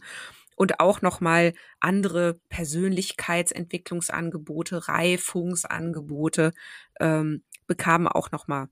Und 0.56 0.80
auch 0.80 1.02
nochmal 1.02 1.54
andere 1.80 2.40
Persönlichkeitsentwicklungsangebote, 2.50 4.88
Reifungsangebote 4.88 6.54
ähm, 7.00 7.44
bekamen 7.68 8.08
auch 8.08 8.32
nochmal 8.32 8.70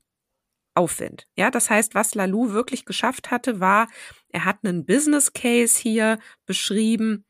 Aufwind. 0.76 1.26
Ja, 1.36 1.50
das 1.50 1.70
heißt, 1.70 1.94
was 1.94 2.14
Lalou 2.14 2.52
wirklich 2.52 2.84
geschafft 2.84 3.30
hatte, 3.30 3.60
war, 3.60 3.88
er 4.28 4.44
hat 4.44 4.58
einen 4.62 4.84
Business 4.84 5.32
Case 5.32 5.80
hier 5.80 6.18
beschrieben, 6.44 7.24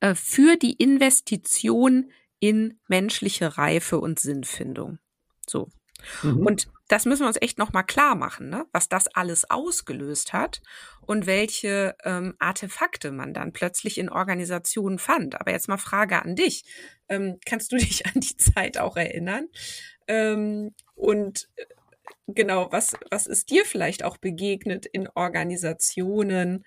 äh, 0.00 0.14
für 0.14 0.56
die 0.56 0.74
Investition 0.74 2.10
in 2.38 2.78
menschliche 2.88 3.56
Reife 3.58 3.98
und 3.98 4.18
Sinnfindung. 4.18 4.98
So. 5.46 5.70
Mhm. 6.22 6.46
Und 6.46 6.68
das 6.88 7.06
müssen 7.06 7.22
wir 7.22 7.28
uns 7.28 7.40
echt 7.40 7.58
nochmal 7.58 7.84
klar 7.84 8.14
machen, 8.14 8.50
ne? 8.50 8.66
was 8.72 8.88
das 8.88 9.08
alles 9.08 9.50
ausgelöst 9.50 10.32
hat 10.32 10.60
und 11.00 11.26
welche 11.26 11.96
ähm, 12.04 12.34
Artefakte 12.38 13.10
man 13.10 13.32
dann 13.32 13.52
plötzlich 13.52 13.96
in 13.98 14.10
Organisationen 14.10 14.98
fand. 14.98 15.40
Aber 15.40 15.50
jetzt 15.50 15.68
mal 15.68 15.78
Frage 15.78 16.22
an 16.22 16.36
dich. 16.36 16.64
Ähm, 17.08 17.38
kannst 17.46 17.72
du 17.72 17.76
dich 17.78 18.06
an 18.06 18.20
die 18.20 18.36
Zeit 18.36 18.78
auch 18.78 18.96
erinnern? 18.96 19.48
Ähm, 20.06 20.74
und 20.94 21.48
äh, 21.56 21.64
genau, 22.26 22.68
was, 22.70 22.96
was 23.10 23.26
ist 23.26 23.50
dir 23.50 23.64
vielleicht 23.64 24.04
auch 24.04 24.16
begegnet 24.16 24.86
in 24.86 25.08
Organisationen? 25.14 26.64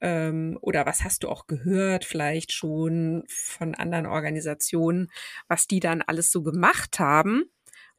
Ähm, 0.00 0.58
oder 0.60 0.86
was 0.86 1.02
hast 1.02 1.24
du 1.24 1.28
auch 1.28 1.46
gehört, 1.46 2.04
vielleicht 2.04 2.52
schon 2.52 3.24
von 3.28 3.74
anderen 3.74 4.06
Organisationen, 4.06 5.10
was 5.48 5.66
die 5.66 5.80
dann 5.80 6.02
alles 6.02 6.30
so 6.30 6.42
gemacht 6.42 7.00
haben, 7.00 7.44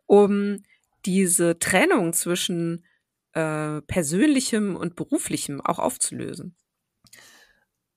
um 0.06 0.64
diese 1.06 1.60
Trennung 1.60 2.14
zwischen 2.14 2.86
äh, 3.34 3.82
persönlichem 3.82 4.76
und 4.76 4.96
beruflichem 4.96 5.60
auch 5.60 5.80
aufzulösen? 5.80 6.56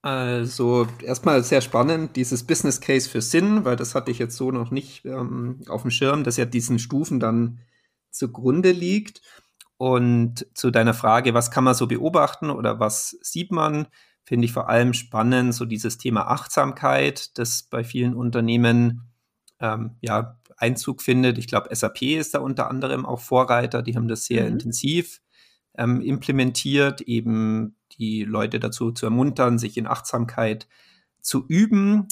Also 0.03 0.89
erstmal 1.01 1.45
sehr 1.45 1.61
spannend, 1.61 2.17
dieses 2.17 2.45
Business 2.45 2.81
Case 2.81 3.09
für 3.09 3.23
Sinn, 3.23 3.65
weil 3.65 3.77
das 3.77 3.95
hatte 3.95 4.11
ich 4.11 4.19
jetzt 4.19 4.37
so 4.37 4.51
noch 4.51 4.73
nicht 4.73 5.05
ähm, 5.05 5.61
auf 5.69 5.83
dem 5.83 5.93
Schirm, 5.93 6.25
dass 6.25 6.37
ja 6.37 6.45
diesen 6.45 6.81
Stufen 6.81 7.21
dann 7.21 7.61
zugrunde 8.13 8.71
liegt. 8.71 9.21
Und 9.77 10.47
zu 10.55 10.71
deiner 10.71 10.95
Frage, 10.95 11.35
was 11.35 11.51
kann 11.51 11.65
man 11.65 11.75
so 11.75 11.89
beobachten 11.89 12.51
oder 12.51 12.79
was 12.79 13.17
sieht 13.21 13.51
man, 13.51 13.89
finde 14.25 14.45
ich 14.45 14.53
vor 14.53 14.69
allem 14.69 14.95
spannend, 14.95 15.55
so 15.55 15.65
dieses 15.65 15.99
Thema 15.99 16.29
Achtsamkeit, 16.29 17.37
das 17.37 17.65
bei 17.65 17.83
vielen 17.83 18.15
Unternehmen 18.15 19.13
ähm, 19.59 19.97
ja, 20.01 20.39
Einzug 20.57 21.03
findet. 21.03 21.39
Ich 21.39 21.49
glaube, 21.49 21.75
SAP 21.75 22.03
ist 22.03 22.35
da 22.35 22.39
unter 22.39 22.71
anderem 22.71 23.05
auch 23.05 23.21
Vorreiter, 23.21 23.83
die 23.83 23.97
haben 23.97 24.07
das 24.07 24.27
sehr 24.27 24.45
mhm. 24.45 24.53
intensiv 24.53 25.21
ähm, 25.77 26.01
implementiert, 26.01 27.01
eben 27.03 27.77
die 27.99 28.25
Leute 28.25 28.61
dazu 28.61 28.93
zu 28.93 29.07
ermuntern, 29.07 29.59
sich 29.59 29.77
in 29.77 29.87
Achtsamkeit 29.87 30.69
zu 31.21 31.45
üben. 31.47 32.09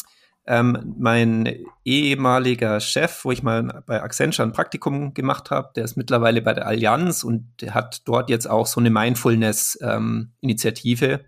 Ähm, 0.51 0.95
mein 0.99 1.49
ehemaliger 1.85 2.81
Chef, 2.81 3.25
wo 3.25 3.31
ich 3.31 3.45
mal 3.45 3.85
bei 3.87 4.03
Accenture 4.03 4.49
ein 4.49 4.53
Praktikum 4.53 5.15
gemacht 5.15 5.53
habe, 5.53 5.71
der 5.77 5.85
ist 5.85 5.97
mittlerweile 5.97 6.43
bei 6.43 6.55
der 6.55 6.67
Allianz 6.67 7.23
und 7.23 7.53
der 7.61 7.73
hat 7.73 8.03
dort 8.09 8.31
jetzt 8.31 8.51
auch 8.51 8.67
so 8.67 8.81
eine 8.81 8.91
Mindfulness-Initiative 8.91 11.07
ähm, 11.07 11.21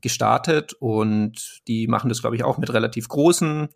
gestartet 0.00 0.74
und 0.74 1.62
die 1.66 1.88
machen 1.88 2.08
das, 2.08 2.20
glaube 2.20 2.36
ich, 2.36 2.44
auch 2.44 2.58
mit 2.58 2.72
relativ 2.72 3.08
großen, 3.08 3.68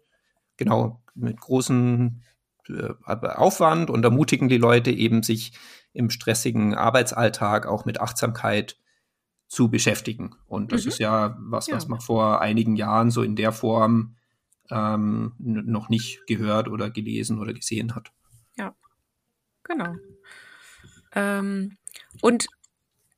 genau, 0.57 1.03
mit 1.17 1.41
großen 1.41 2.23
äh, 2.69 2.91
Aufwand 3.05 3.91
und 3.91 4.05
ermutigen 4.05 4.49
die 4.49 4.59
Leute 4.59 4.93
eben, 4.93 5.25
sich 5.25 5.59
im 5.93 6.11
stressigen 6.11 6.77
Arbeitsalltag 6.77 7.67
auch 7.67 7.87
mit 7.87 8.01
Achtsamkeit 8.01 8.77
zu 9.49 9.69
beschäftigen. 9.69 10.37
Und 10.47 10.71
das 10.71 10.85
mhm. 10.85 10.89
ist 10.91 11.01
ja 11.01 11.37
was, 11.41 11.69
was 11.73 11.83
ja. 11.83 11.89
man 11.89 12.01
vor 12.01 12.41
einigen 12.41 12.77
Jahren 12.77 13.11
so 13.11 13.25
in 13.25 13.35
der 13.35 13.51
Form 13.51 14.15
ähm, 14.73 15.35
noch 15.39 15.89
nicht 15.89 16.27
gehört 16.27 16.69
oder 16.69 16.91
gelesen 16.91 17.39
oder 17.39 17.53
gesehen 17.53 17.95
hat. 17.95 18.11
Ja, 18.57 18.75
genau. 19.63 19.97
Ähm, 21.15 21.77
und 22.21 22.47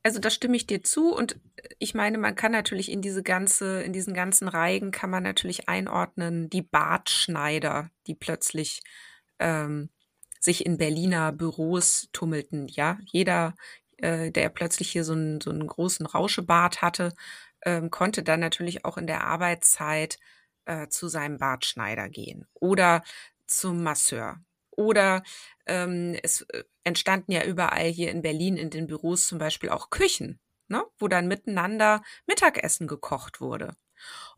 also 0.03 0.19
da 0.19 0.29
stimme 0.29 0.55
ich 0.55 0.67
dir 0.67 0.83
zu 0.83 1.15
und 1.15 1.39
ich 1.79 1.95
meine, 1.95 2.17
man 2.19 2.35
kann 2.35 2.51
natürlich 2.51 2.91
in 2.91 3.01
diese 3.01 3.23
ganze, 3.23 3.81
in 3.81 3.91
diesen 3.91 4.13
ganzen 4.13 4.47
Reigen 4.47 4.91
kann 4.91 5.09
man 5.09 5.23
natürlich 5.23 5.67
einordnen, 5.67 6.49
die 6.49 6.61
Bartschneider, 6.61 7.89
die 8.05 8.13
plötzlich 8.13 8.81
ähm, 9.39 9.89
sich 10.39 10.65
in 10.65 10.77
Berliner 10.77 11.31
Büros 11.31 12.09
tummelten. 12.13 12.67
Ja, 12.67 12.99
jeder, 13.05 13.55
äh, 13.97 14.31
der 14.31 14.49
plötzlich 14.49 14.91
hier 14.91 15.03
so 15.03 15.13
einen, 15.13 15.41
so 15.41 15.49
einen 15.49 15.65
großen 15.65 16.05
Rauschebart 16.05 16.83
hatte, 16.83 17.13
ähm, 17.63 17.89
konnte 17.89 18.21
dann 18.21 18.39
natürlich 18.39 18.85
auch 18.85 18.97
in 18.97 19.07
der 19.07 19.23
Arbeitszeit 19.23 20.19
äh, 20.65 20.87
zu 20.87 21.07
seinem 21.07 21.37
Bartschneider 21.37 22.09
gehen 22.09 22.45
oder 22.53 23.03
zum 23.47 23.83
Masseur. 23.83 24.39
Oder 24.71 25.23
ähm, 25.67 26.17
es 26.21 26.41
äh, 26.41 26.63
entstanden 26.83 27.31
ja 27.31 27.43
überall 27.45 27.87
hier 27.87 28.11
in 28.11 28.21
Berlin 28.21 28.57
in 28.57 28.69
den 28.69 28.87
Büros 28.87 29.27
zum 29.27 29.37
Beispiel 29.37 29.69
auch 29.69 29.89
Küchen, 29.89 30.39
ne, 30.67 30.83
wo 30.97 31.07
dann 31.07 31.27
miteinander 31.27 32.03
Mittagessen 32.27 32.87
gekocht 32.87 33.39
wurde. 33.41 33.75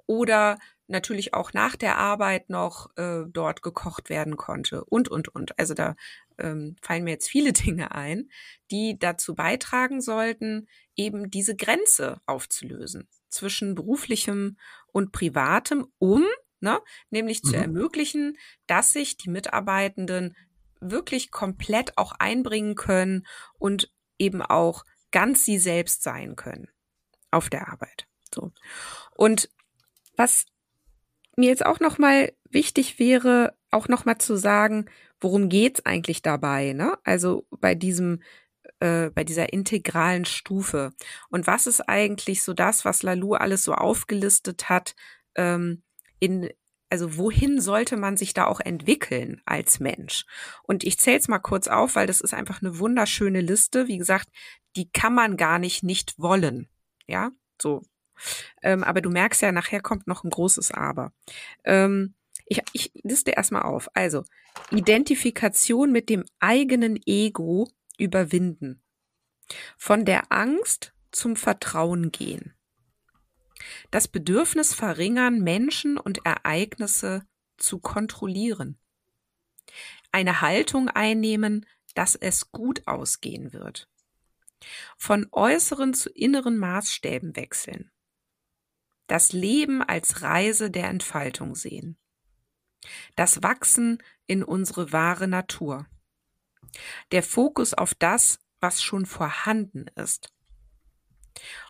Oder 0.05 0.59
natürlich 0.87 1.33
auch 1.33 1.53
nach 1.53 1.75
der 1.75 1.97
Arbeit 1.97 2.49
noch 2.49 2.95
äh, 2.97 3.23
dort 3.27 3.61
gekocht 3.61 4.09
werden 4.09 4.37
konnte 4.37 4.85
und, 4.85 5.09
und, 5.09 5.27
und. 5.29 5.57
Also 5.59 5.73
da 5.73 5.95
ähm, 6.37 6.75
fallen 6.81 7.03
mir 7.03 7.11
jetzt 7.11 7.27
viele 7.27 7.51
Dinge 7.53 7.91
ein, 7.91 8.29
die 8.71 8.97
dazu 8.99 9.35
beitragen 9.35 10.01
sollten, 10.01 10.67
eben 10.95 11.29
diese 11.29 11.55
Grenze 11.55 12.21
aufzulösen 12.25 13.07
zwischen 13.29 13.75
beruflichem 13.75 14.57
und 14.91 15.11
privatem, 15.11 15.87
um 15.99 16.25
ne, 16.59 16.79
nämlich 17.09 17.43
mhm. 17.43 17.49
zu 17.49 17.55
ermöglichen, 17.55 18.37
dass 18.65 18.93
sich 18.93 19.17
die 19.17 19.29
Mitarbeitenden 19.29 20.35
wirklich 20.79 21.31
komplett 21.31 21.97
auch 21.97 22.13
einbringen 22.13 22.75
können 22.75 23.25
und 23.57 23.91
eben 24.19 24.41
auch 24.41 24.83
ganz 25.11 25.45
sie 25.45 25.59
selbst 25.59 26.03
sein 26.03 26.35
können 26.35 26.69
auf 27.31 27.49
der 27.49 27.69
Arbeit. 27.69 28.07
So. 28.33 28.51
Und 29.15 29.49
was 30.15 30.45
mir 31.35 31.49
jetzt 31.49 31.65
auch 31.65 31.79
nochmal 31.79 32.33
wichtig 32.49 32.99
wäre, 32.99 33.55
auch 33.71 33.87
nochmal 33.87 34.17
zu 34.17 34.35
sagen, 34.35 34.89
worum 35.19 35.49
geht's 35.49 35.85
eigentlich 35.85 36.21
dabei, 36.21 36.73
ne? 36.73 36.97
Also 37.03 37.47
bei 37.49 37.75
diesem, 37.75 38.21
äh, 38.79 39.09
bei 39.09 39.23
dieser 39.23 39.53
integralen 39.53 40.25
Stufe. 40.25 40.91
Und 41.29 41.47
was 41.47 41.67
ist 41.67 41.81
eigentlich 41.81 42.43
so 42.43 42.53
das, 42.53 42.85
was 42.85 43.03
Lalou 43.03 43.33
alles 43.33 43.63
so 43.63 43.73
aufgelistet 43.73 44.69
hat, 44.69 44.95
ähm, 45.35 45.83
in, 46.19 46.49
also 46.89 47.17
wohin 47.17 47.59
sollte 47.61 47.97
man 47.97 48.17
sich 48.17 48.33
da 48.33 48.45
auch 48.45 48.59
entwickeln 48.59 49.41
als 49.45 49.79
Mensch? 49.79 50.25
Und 50.63 50.83
ich 50.83 50.99
zähle 50.99 51.17
es 51.17 51.27
mal 51.27 51.39
kurz 51.39 51.67
auf, 51.67 51.95
weil 51.95 52.07
das 52.07 52.21
ist 52.21 52.33
einfach 52.33 52.61
eine 52.61 52.79
wunderschöne 52.79 53.41
Liste. 53.41 53.87
Wie 53.87 53.97
gesagt, 53.97 54.29
die 54.75 54.89
kann 54.91 55.13
man 55.13 55.37
gar 55.37 55.59
nicht 55.59 55.83
nicht 55.83 56.17
wollen. 56.19 56.69
Ja, 57.07 57.31
so 57.61 57.83
ähm, 58.63 58.83
aber 58.83 59.01
du 59.01 59.09
merkst 59.09 59.41
ja, 59.41 59.51
nachher 59.51 59.81
kommt 59.81 60.07
noch 60.07 60.23
ein 60.23 60.29
großes 60.29 60.71
Aber. 60.71 61.11
Ähm, 61.63 62.15
ich, 62.45 62.61
ich 62.73 62.91
liste 63.03 63.31
erstmal 63.31 63.63
auf. 63.63 63.89
Also, 63.93 64.23
Identifikation 64.71 65.91
mit 65.91 66.09
dem 66.09 66.23
eigenen 66.39 66.99
Ego 67.05 67.69
überwinden. 67.97 68.81
Von 69.77 70.05
der 70.05 70.31
Angst 70.31 70.93
zum 71.11 71.35
Vertrauen 71.35 72.11
gehen. 72.11 72.53
Das 73.91 74.07
Bedürfnis 74.07 74.73
verringern, 74.73 75.41
Menschen 75.41 75.97
und 75.97 76.25
Ereignisse 76.25 77.25
zu 77.57 77.79
kontrollieren. 77.79 78.77
Eine 80.11 80.41
Haltung 80.41 80.89
einnehmen, 80.89 81.65
dass 81.95 82.15
es 82.15 82.51
gut 82.51 82.87
ausgehen 82.87 83.53
wird. 83.53 83.89
Von 84.97 85.27
äußeren 85.31 85.93
zu 85.93 86.09
inneren 86.09 86.57
Maßstäben 86.57 87.35
wechseln 87.35 87.91
das 89.07 89.31
Leben 89.31 89.81
als 89.81 90.21
Reise 90.21 90.69
der 90.69 90.89
Entfaltung 90.89 91.55
sehen. 91.55 91.97
Das 93.15 93.41
Wachsen 93.41 94.03
in 94.27 94.43
unsere 94.43 94.91
wahre 94.91 95.27
Natur. 95.27 95.87
Der 97.11 97.23
Fokus 97.23 97.73
auf 97.73 97.95
das, 97.95 98.39
was 98.59 98.81
schon 98.81 99.05
vorhanden 99.05 99.85
ist. 99.95 100.31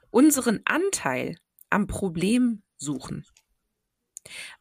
Unseren 0.10 0.62
Anteil 0.66 1.38
am 1.70 1.88
Problem 1.88 2.64
suchen. 2.78 3.26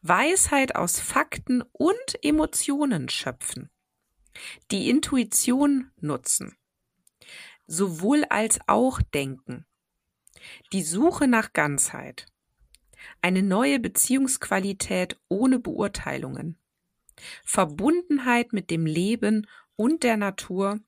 Weisheit 0.01 0.75
aus 0.75 0.99
Fakten 0.99 1.61
und 1.71 2.23
Emotionen 2.23 3.09
schöpfen. 3.09 3.69
Die 4.71 4.89
Intuition 4.89 5.91
nutzen. 5.99 6.55
Sowohl 7.65 8.23
als 8.25 8.59
auch 8.67 9.01
denken. 9.01 9.65
Die 10.71 10.83
Suche 10.83 11.27
nach 11.27 11.53
Ganzheit 11.53 12.27
eine 13.21 13.43
neue 13.43 13.79
Beziehungsqualität 13.79 15.19
ohne 15.29 15.59
Beurteilungen, 15.59 16.57
Verbundenheit 17.43 18.53
mit 18.53 18.69
dem 18.69 18.85
Leben 18.85 19.47
und 19.77 20.03
der 20.03 20.17
Natur 20.17 20.81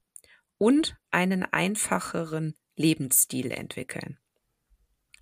und 0.58 0.98
einen 1.10 1.44
einfacheren 1.44 2.56
Lebensstil 2.76 3.52
entwickeln. 3.52 4.18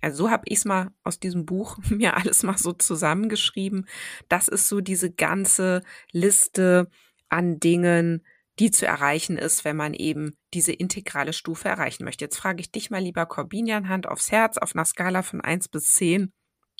Also 0.00 0.24
so 0.24 0.30
habe 0.30 0.44
ich 0.46 0.58
es 0.58 0.64
mal 0.64 0.92
aus 1.04 1.20
diesem 1.20 1.46
Buch 1.46 1.78
mir 1.90 2.16
alles 2.16 2.42
mal 2.42 2.58
so 2.58 2.72
zusammengeschrieben. 2.72 3.86
Das 4.28 4.48
ist 4.48 4.68
so 4.68 4.80
diese 4.80 5.12
ganze 5.12 5.82
Liste 6.10 6.90
an 7.28 7.60
Dingen, 7.60 8.24
die 8.58 8.70
zu 8.70 8.86
erreichen 8.86 9.38
ist, 9.38 9.64
wenn 9.64 9.76
man 9.76 9.94
eben 9.94 10.36
diese 10.52 10.72
integrale 10.72 11.32
Stufe 11.32 11.68
erreichen 11.68 12.04
möchte. 12.04 12.24
Jetzt 12.24 12.38
frage 12.38 12.60
ich 12.60 12.72
dich 12.72 12.90
mal, 12.90 13.02
lieber 13.02 13.26
Corbinian, 13.26 13.88
Hand 13.88 14.08
aufs 14.08 14.32
Herz, 14.32 14.58
auf 14.58 14.74
einer 14.74 14.84
Skala 14.84 15.22
von 15.22 15.40
eins 15.40 15.68
bis 15.68 15.92
zehn. 15.92 16.32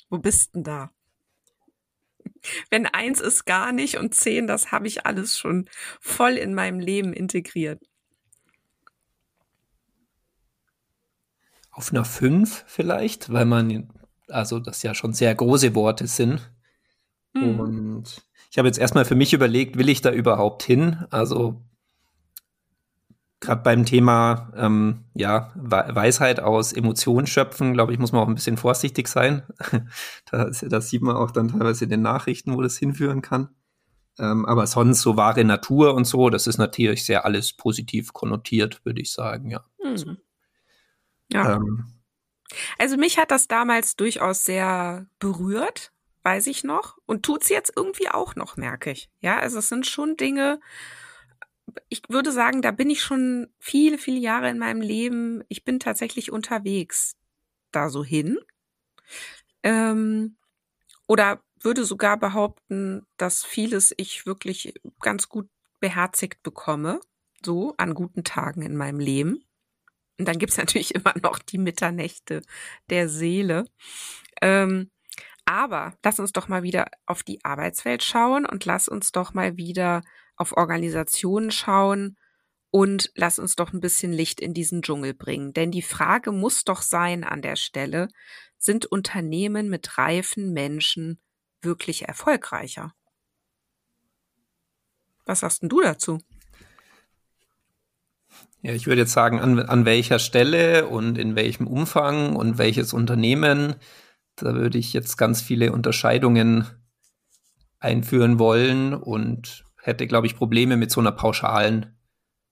Wo 0.09 0.17
bist 0.17 0.55
denn 0.55 0.63
da? 0.63 0.91
Wenn 2.69 2.85
eins 2.85 3.21
ist 3.21 3.45
gar 3.45 3.71
nicht 3.71 3.97
und 3.97 4.15
zehn, 4.15 4.47
das 4.47 4.71
habe 4.71 4.87
ich 4.87 5.05
alles 5.05 5.37
schon 5.37 5.69
voll 5.99 6.33
in 6.33 6.53
meinem 6.53 6.79
Leben 6.79 7.13
integriert. 7.13 7.81
Auf 11.71 11.91
einer 11.91 12.05
fünf 12.05 12.65
vielleicht, 12.67 13.31
weil 13.31 13.45
man, 13.45 13.89
also 14.27 14.59
das 14.59 14.83
ja 14.83 14.93
schon 14.93 15.13
sehr 15.13 15.33
große 15.33 15.75
Worte 15.75 16.07
sind. 16.07 16.51
Mhm. 17.33 17.59
Und 17.59 18.27
ich 18.51 18.57
habe 18.57 18.67
jetzt 18.67 18.79
erstmal 18.79 19.05
für 19.05 19.15
mich 19.15 19.33
überlegt, 19.33 19.77
will 19.77 19.89
ich 19.89 20.01
da 20.01 20.11
überhaupt 20.11 20.63
hin? 20.63 21.05
Also 21.09 21.61
gerade 23.39 23.61
beim 23.63 23.85
Thema 23.85 24.51
ähm, 24.55 25.05
ja, 25.13 25.51
Weisheit 25.55 26.39
aus 26.39 26.73
Emotionen 26.73 27.27
schöpfen, 27.27 27.73
glaube 27.73 27.93
ich, 27.93 27.99
muss 27.99 28.11
man 28.11 28.21
auch 28.21 28.27
ein 28.27 28.35
bisschen 28.35 28.57
vorsichtig 28.57 29.07
sein. 29.07 29.43
das, 30.31 30.65
das, 30.67 30.89
sieht 30.89 31.01
man 31.01 31.15
auch 31.15 31.31
dann 31.31 31.49
teilweise 31.49 31.85
in 31.85 31.89
den 31.89 32.01
Nachrichten, 32.01 32.55
wo 32.55 32.61
das 32.61 32.77
hinführen 32.77 33.21
kann. 33.21 33.49
Ähm, 34.17 34.45
aber 34.45 34.67
sonst 34.67 35.01
so 35.01 35.15
wahre 35.15 35.45
Natur 35.45 35.93
und 35.93 36.05
so, 36.05 36.29
das 36.29 36.47
ist 36.47 36.57
natürlich 36.57 37.05
sehr 37.05 37.23
alles 37.23 37.53
positiv 37.53 38.11
konnotiert, 38.11 38.83
würde 38.83 39.01
ich 39.01 39.13
sagen, 39.13 39.49
ja. 39.49 39.63
Mhm. 39.81 40.17
Ja. 41.31 41.55
Ähm, 41.55 41.85
also 42.77 42.97
mich 42.97 43.17
hat 43.17 43.31
das 43.31 43.47
damals 43.47 43.95
durchaus 43.95 44.43
sehr 44.43 45.05
berührt, 45.19 45.93
weiß 46.23 46.47
ich 46.47 46.63
noch. 46.63 46.97
Und 47.05 47.23
tut's 47.23 47.47
jetzt 47.47 47.71
irgendwie 47.75 48.09
auch 48.09 48.35
noch, 48.35 48.57
merke 48.57 48.91
ich. 48.91 49.09
Ja, 49.21 49.39
also 49.39 49.59
es 49.59 49.69
sind 49.69 49.87
schon 49.87 50.17
Dinge, 50.17 50.59
ich 51.89 52.03
würde 52.09 52.31
sagen, 52.31 52.61
da 52.61 52.71
bin 52.71 52.89
ich 52.89 53.01
schon 53.01 53.47
viele, 53.59 53.97
viele 53.97 54.19
Jahre 54.19 54.49
in 54.49 54.57
meinem 54.57 54.81
Leben. 54.81 55.43
Ich 55.47 55.63
bin 55.63 55.79
tatsächlich 55.79 56.31
unterwegs 56.31 57.15
da 57.71 57.89
so 57.89 58.03
hin. 58.03 58.39
Ähm, 59.63 60.37
oder 61.07 61.43
würde 61.61 61.83
sogar 61.83 62.17
behaupten, 62.17 63.05
dass 63.17 63.43
vieles 63.43 63.93
ich 63.97 64.25
wirklich 64.25 64.73
ganz 65.01 65.29
gut 65.29 65.49
beherzigt 65.79 66.43
bekomme, 66.43 66.99
so 67.43 67.73
an 67.77 67.93
guten 67.93 68.23
Tagen 68.23 68.61
in 68.61 68.75
meinem 68.75 68.99
Leben. 68.99 69.43
Und 70.17 70.27
dann 70.27 70.37
gibt's 70.37 70.57
natürlich 70.57 70.95
immer 70.95 71.13
noch 71.21 71.39
die 71.39 71.57
Mitternächte 71.57 72.41
der 72.89 73.09
Seele. 73.09 73.65
Ähm, 74.41 74.91
aber 75.45 75.97
lass 76.03 76.19
uns 76.19 76.31
doch 76.31 76.47
mal 76.47 76.61
wieder 76.61 76.91
auf 77.07 77.23
die 77.23 77.43
Arbeitswelt 77.43 78.03
schauen 78.03 78.45
und 78.45 78.65
lass 78.65 78.87
uns 78.87 79.11
doch 79.11 79.33
mal 79.33 79.57
wieder 79.57 80.03
auf 80.39 80.57
Organisationen 80.57 81.51
schauen 81.51 82.17
und 82.71 83.11
lass 83.15 83.39
uns 83.39 83.55
doch 83.55 83.73
ein 83.73 83.79
bisschen 83.79 84.11
Licht 84.11 84.39
in 84.39 84.53
diesen 84.53 84.81
Dschungel 84.81 85.13
bringen. 85.13 85.53
Denn 85.53 85.71
die 85.71 85.81
Frage 85.81 86.31
muss 86.31 86.63
doch 86.63 86.81
sein 86.81 87.23
an 87.23 87.41
der 87.41 87.55
Stelle, 87.55 88.07
sind 88.57 88.85
Unternehmen 88.85 89.69
mit 89.69 89.97
reifen 89.97 90.53
Menschen 90.53 91.19
wirklich 91.61 92.07
erfolgreicher? 92.07 92.93
Was 95.25 95.41
sagst 95.41 95.61
denn 95.61 95.69
du 95.69 95.81
dazu? 95.81 96.19
Ja, 98.61 98.73
ich 98.73 98.87
würde 98.87 99.01
jetzt 99.01 99.13
sagen, 99.13 99.39
an, 99.39 99.59
an 99.59 99.85
welcher 99.85 100.19
Stelle 100.19 100.87
und 100.87 101.17
in 101.17 101.35
welchem 101.35 101.65
Umfang 101.65 102.35
und 102.35 102.57
welches 102.57 102.93
Unternehmen, 102.93 103.75
da 104.35 104.53
würde 104.53 104.77
ich 104.77 104.91
jetzt 104.91 105.17
ganz 105.17 105.41
viele 105.41 105.71
Unterscheidungen 105.71 106.67
einführen 107.79 108.37
wollen 108.37 108.93
und 108.93 109.63
hätte, 109.81 110.07
glaube 110.07 110.27
ich, 110.27 110.35
Probleme 110.35 110.77
mit 110.77 110.91
so 110.91 110.99
einer 110.99 111.11
pauschalen 111.11 111.97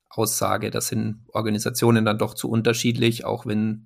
Aussage. 0.09 0.71
Das 0.71 0.87
sind 0.87 1.25
Organisationen 1.27 2.05
dann 2.05 2.17
doch 2.17 2.33
zu 2.33 2.49
unterschiedlich, 2.49 3.25
auch 3.25 3.45
wenn 3.45 3.85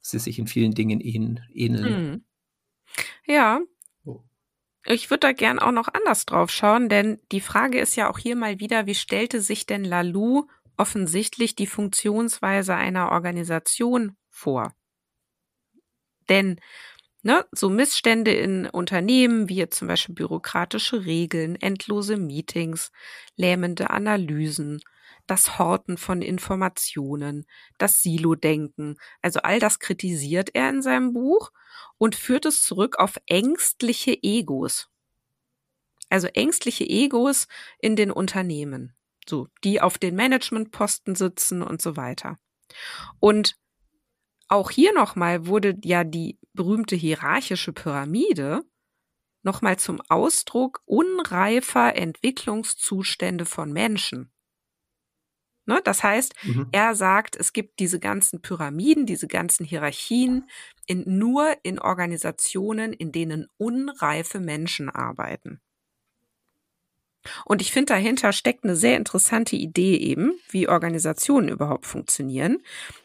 sie 0.00 0.18
sich 0.18 0.38
in 0.38 0.46
vielen 0.46 0.72
Dingen 0.72 1.00
ähneln. 1.00 1.84
Hm. 1.84 2.24
Ja. 3.26 3.60
Oh. 4.04 4.22
Ich 4.84 5.10
würde 5.10 5.20
da 5.20 5.32
gern 5.32 5.58
auch 5.58 5.72
noch 5.72 5.88
anders 5.92 6.26
drauf 6.26 6.50
schauen, 6.50 6.88
denn 6.88 7.18
die 7.32 7.40
Frage 7.40 7.80
ist 7.80 7.96
ja 7.96 8.08
auch 8.08 8.18
hier 8.18 8.36
mal 8.36 8.60
wieder, 8.60 8.86
wie 8.86 8.94
stellte 8.94 9.40
sich 9.40 9.66
denn 9.66 9.84
Lalou 9.84 10.46
offensichtlich 10.76 11.56
die 11.56 11.66
Funktionsweise 11.66 12.74
einer 12.74 13.10
Organisation 13.10 14.16
vor? 14.28 14.74
Denn 16.28 16.60
Ne, 17.26 17.44
so 17.50 17.68
Missstände 17.68 18.32
in 18.32 18.66
Unternehmen, 18.66 19.48
wie 19.48 19.56
jetzt 19.56 19.78
zum 19.78 19.88
Beispiel 19.88 20.14
bürokratische 20.14 21.06
Regeln, 21.06 21.56
endlose 21.60 22.16
Meetings, 22.16 22.92
lähmende 23.34 23.90
Analysen, 23.90 24.80
das 25.26 25.58
Horten 25.58 25.96
von 25.98 26.22
Informationen, 26.22 27.44
das 27.78 28.00
Silo-Denken. 28.00 28.96
Also 29.22 29.40
all 29.40 29.58
das 29.58 29.80
kritisiert 29.80 30.54
er 30.54 30.68
in 30.68 30.82
seinem 30.82 31.14
Buch 31.14 31.50
und 31.98 32.14
führt 32.14 32.46
es 32.46 32.62
zurück 32.62 33.00
auf 33.00 33.16
ängstliche 33.26 34.16
Egos. 34.22 34.88
Also 36.08 36.28
ängstliche 36.28 36.84
Egos 36.84 37.48
in 37.80 37.96
den 37.96 38.12
Unternehmen. 38.12 38.94
So, 39.28 39.48
die 39.64 39.80
auf 39.80 39.98
den 39.98 40.14
Managementposten 40.14 41.16
sitzen 41.16 41.62
und 41.62 41.82
so 41.82 41.96
weiter. 41.96 42.38
Und 43.18 43.56
auch 44.48 44.70
hier 44.70 44.92
nochmal 44.92 45.46
wurde 45.46 45.76
ja 45.84 46.04
die 46.04 46.38
berühmte 46.52 46.96
hierarchische 46.96 47.72
Pyramide 47.72 48.62
nochmal 49.42 49.78
zum 49.78 50.00
Ausdruck 50.08 50.82
unreifer 50.86 51.94
Entwicklungszustände 51.96 53.44
von 53.44 53.72
Menschen. 53.72 54.32
Ne? 55.66 55.80
Das 55.84 56.02
heißt, 56.02 56.34
mhm. 56.44 56.68
er 56.72 56.94
sagt, 56.94 57.36
es 57.36 57.52
gibt 57.52 57.80
diese 57.80 57.98
ganzen 57.98 58.40
Pyramiden, 58.40 59.06
diese 59.06 59.26
ganzen 59.26 59.64
Hierarchien 59.64 60.48
in, 60.86 61.18
nur 61.18 61.56
in 61.62 61.78
Organisationen, 61.78 62.92
in 62.92 63.12
denen 63.12 63.48
unreife 63.56 64.40
Menschen 64.40 64.88
arbeiten. 64.88 65.60
Und 67.44 67.62
ich 67.62 67.72
finde, 67.72 67.92
dahinter 67.94 68.32
steckt 68.32 68.64
eine 68.64 68.76
sehr 68.76 68.96
interessante 68.96 69.56
Idee 69.56 69.96
eben, 69.96 70.38
wie 70.48 70.68
Organisationen 70.68 71.48
überhaupt 71.48 71.86
funktionieren. 71.86 72.62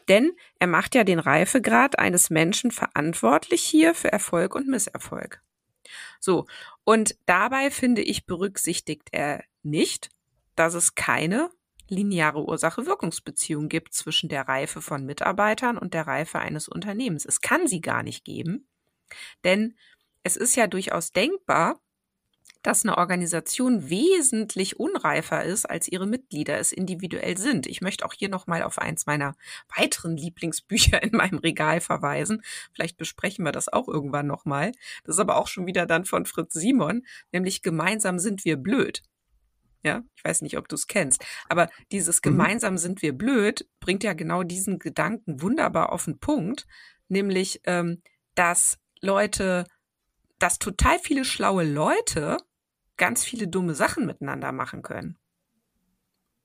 Denn 0.08 0.32
er 0.58 0.66
macht 0.66 0.94
ja 0.94 1.04
den 1.04 1.18
Reifegrad 1.18 1.98
eines 1.98 2.30
Menschen 2.30 2.70
verantwortlich 2.70 3.62
hier 3.62 3.94
für 3.94 4.12
Erfolg 4.12 4.54
und 4.54 4.68
Misserfolg. 4.68 5.42
So. 6.20 6.46
Und 6.84 7.16
dabei 7.26 7.70
finde 7.70 8.02
ich, 8.02 8.26
berücksichtigt 8.26 9.08
er 9.12 9.44
nicht, 9.62 10.10
dass 10.56 10.74
es 10.74 10.94
keine 10.94 11.50
lineare 11.88 12.44
Ursache-Wirkungsbeziehung 12.44 13.68
gibt 13.68 13.92
zwischen 13.94 14.28
der 14.28 14.48
Reife 14.48 14.80
von 14.80 15.04
Mitarbeitern 15.04 15.78
und 15.78 15.94
der 15.94 16.06
Reife 16.06 16.38
eines 16.38 16.68
Unternehmens. 16.68 17.24
Es 17.26 17.40
kann 17.40 17.66
sie 17.66 17.80
gar 17.80 18.02
nicht 18.02 18.24
geben, 18.24 18.66
denn 19.44 19.76
es 20.22 20.36
ist 20.36 20.56
ja 20.56 20.66
durchaus 20.66 21.12
denkbar, 21.12 21.80
dass 22.62 22.84
eine 22.84 22.98
Organisation 22.98 23.90
wesentlich 23.90 24.78
unreifer 24.78 25.44
ist, 25.44 25.68
als 25.68 25.88
ihre 25.88 26.06
Mitglieder 26.06 26.58
es 26.58 26.72
individuell 26.72 27.36
sind. 27.36 27.66
Ich 27.66 27.80
möchte 27.80 28.06
auch 28.06 28.14
hier 28.14 28.28
nochmal 28.28 28.62
auf 28.62 28.78
eins 28.78 29.06
meiner 29.06 29.34
weiteren 29.76 30.16
Lieblingsbücher 30.16 31.02
in 31.02 31.12
meinem 31.12 31.38
Regal 31.38 31.80
verweisen. 31.80 32.42
Vielleicht 32.72 32.96
besprechen 32.96 33.44
wir 33.44 33.52
das 33.52 33.68
auch 33.68 33.88
irgendwann 33.88 34.26
nochmal. 34.26 34.72
Das 35.04 35.16
ist 35.16 35.20
aber 35.20 35.36
auch 35.36 35.48
schon 35.48 35.66
wieder 35.66 35.86
dann 35.86 36.04
von 36.04 36.26
Fritz 36.26 36.54
Simon, 36.54 37.04
nämlich 37.32 37.62
Gemeinsam 37.62 38.18
sind 38.18 38.44
wir 38.44 38.56
blöd. 38.56 39.02
Ja, 39.84 40.02
ich 40.14 40.24
weiß 40.24 40.42
nicht, 40.42 40.56
ob 40.58 40.68
du 40.68 40.76
es 40.76 40.86
kennst. 40.86 41.24
Aber 41.48 41.68
dieses 41.90 42.18
mhm. 42.18 42.30
gemeinsam 42.30 42.78
sind 42.78 43.02
wir 43.02 43.12
blöd 43.12 43.66
bringt 43.80 44.04
ja 44.04 44.12
genau 44.12 44.44
diesen 44.44 44.78
Gedanken 44.78 45.42
wunderbar 45.42 45.92
auf 45.92 46.04
den 46.04 46.18
Punkt, 46.18 46.66
nämlich, 47.08 47.60
ähm, 47.64 48.00
dass 48.36 48.78
Leute, 49.00 49.66
dass 50.38 50.58
total 50.60 50.98
viele 51.00 51.24
schlaue 51.24 51.64
Leute 51.64 52.36
ganz 53.02 53.24
viele 53.24 53.48
dumme 53.48 53.74
Sachen 53.74 54.06
miteinander 54.06 54.52
machen 54.52 54.82
können. 54.82 55.18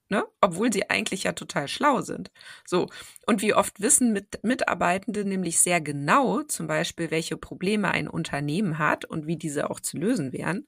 Ne? 0.10 0.26
Obwohl 0.42 0.74
sie 0.74 0.90
eigentlich 0.90 1.26
ja 1.26 1.34
total 1.34 1.68
schlau 1.68 2.02
sind. 2.02 2.32
So. 2.66 2.88
Und 3.28 3.44
wie 3.44 3.54
oft 3.54 3.80
wissen 3.80 4.12
mit 4.12 4.44
Mitarbeitende 4.44 5.24
nämlich 5.24 5.60
sehr 5.60 5.82
genau, 5.82 6.42
zum 6.42 6.66
Beispiel, 6.66 7.12
welche 7.12 7.38
Probleme 7.38 7.92
ein 7.92 8.08
Unternehmen 8.08 8.80
hat 8.80 9.06
und 9.06 9.28
wie 9.28 9.38
diese 9.38 9.70
auch 9.70 9.82
zu 9.82 9.98
lösen 9.98 10.34
wären, 10.34 10.66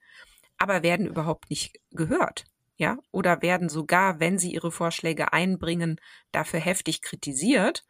aber 0.60 0.84
werden 0.84 1.08
überhaupt 1.08 1.50
nicht 1.50 1.80
gehört 1.90 2.46
ja, 2.80 2.98
oder 3.12 3.42
werden 3.42 3.68
sogar, 3.68 4.22
wenn 4.22 4.38
sie 4.38 4.54
ihre 4.54 4.72
Vorschläge 4.72 5.34
einbringen, 5.34 6.00
dafür 6.32 6.62
heftig 6.62 7.02
kritisiert. 7.02 7.84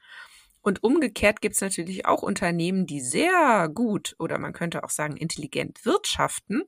Und 0.62 0.84
umgekehrt 0.84 1.42
gibt 1.42 1.56
es 1.56 1.62
natürlich 1.62 2.06
auch 2.06 2.24
Unternehmen, 2.24 2.88
die 2.88 3.00
sehr 3.00 3.70
gut 3.70 4.16
oder 4.18 4.40
man 4.40 4.52
könnte 4.54 4.84
auch 4.84 4.90
sagen 4.90 5.16
intelligent 5.16 5.86
wirtschaften, 5.86 6.64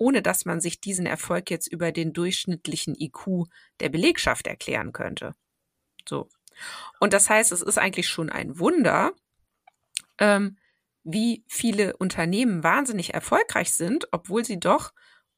ohne 0.00 0.22
dass 0.22 0.46
man 0.46 0.60
sich 0.60 0.80
diesen 0.80 1.04
Erfolg 1.04 1.50
jetzt 1.50 1.70
über 1.70 1.92
den 1.92 2.14
durchschnittlichen 2.14 2.96
IQ 2.98 3.44
der 3.80 3.90
Belegschaft 3.90 4.46
erklären 4.46 4.92
könnte. 4.92 5.34
So. 6.08 6.28
Und 6.98 7.12
das 7.12 7.28
heißt, 7.28 7.52
es 7.52 7.60
ist 7.60 7.78
eigentlich 7.78 8.08
schon 8.08 8.30
ein 8.30 8.58
Wunder, 8.58 9.12
ähm, 10.18 10.56
wie 11.04 11.44
viele 11.48 11.96
Unternehmen 11.98 12.64
wahnsinnig 12.64 13.12
erfolgreich 13.12 13.72
sind, 13.72 14.08
obwohl 14.10 14.42
sie 14.44 14.58
doch 14.58 14.92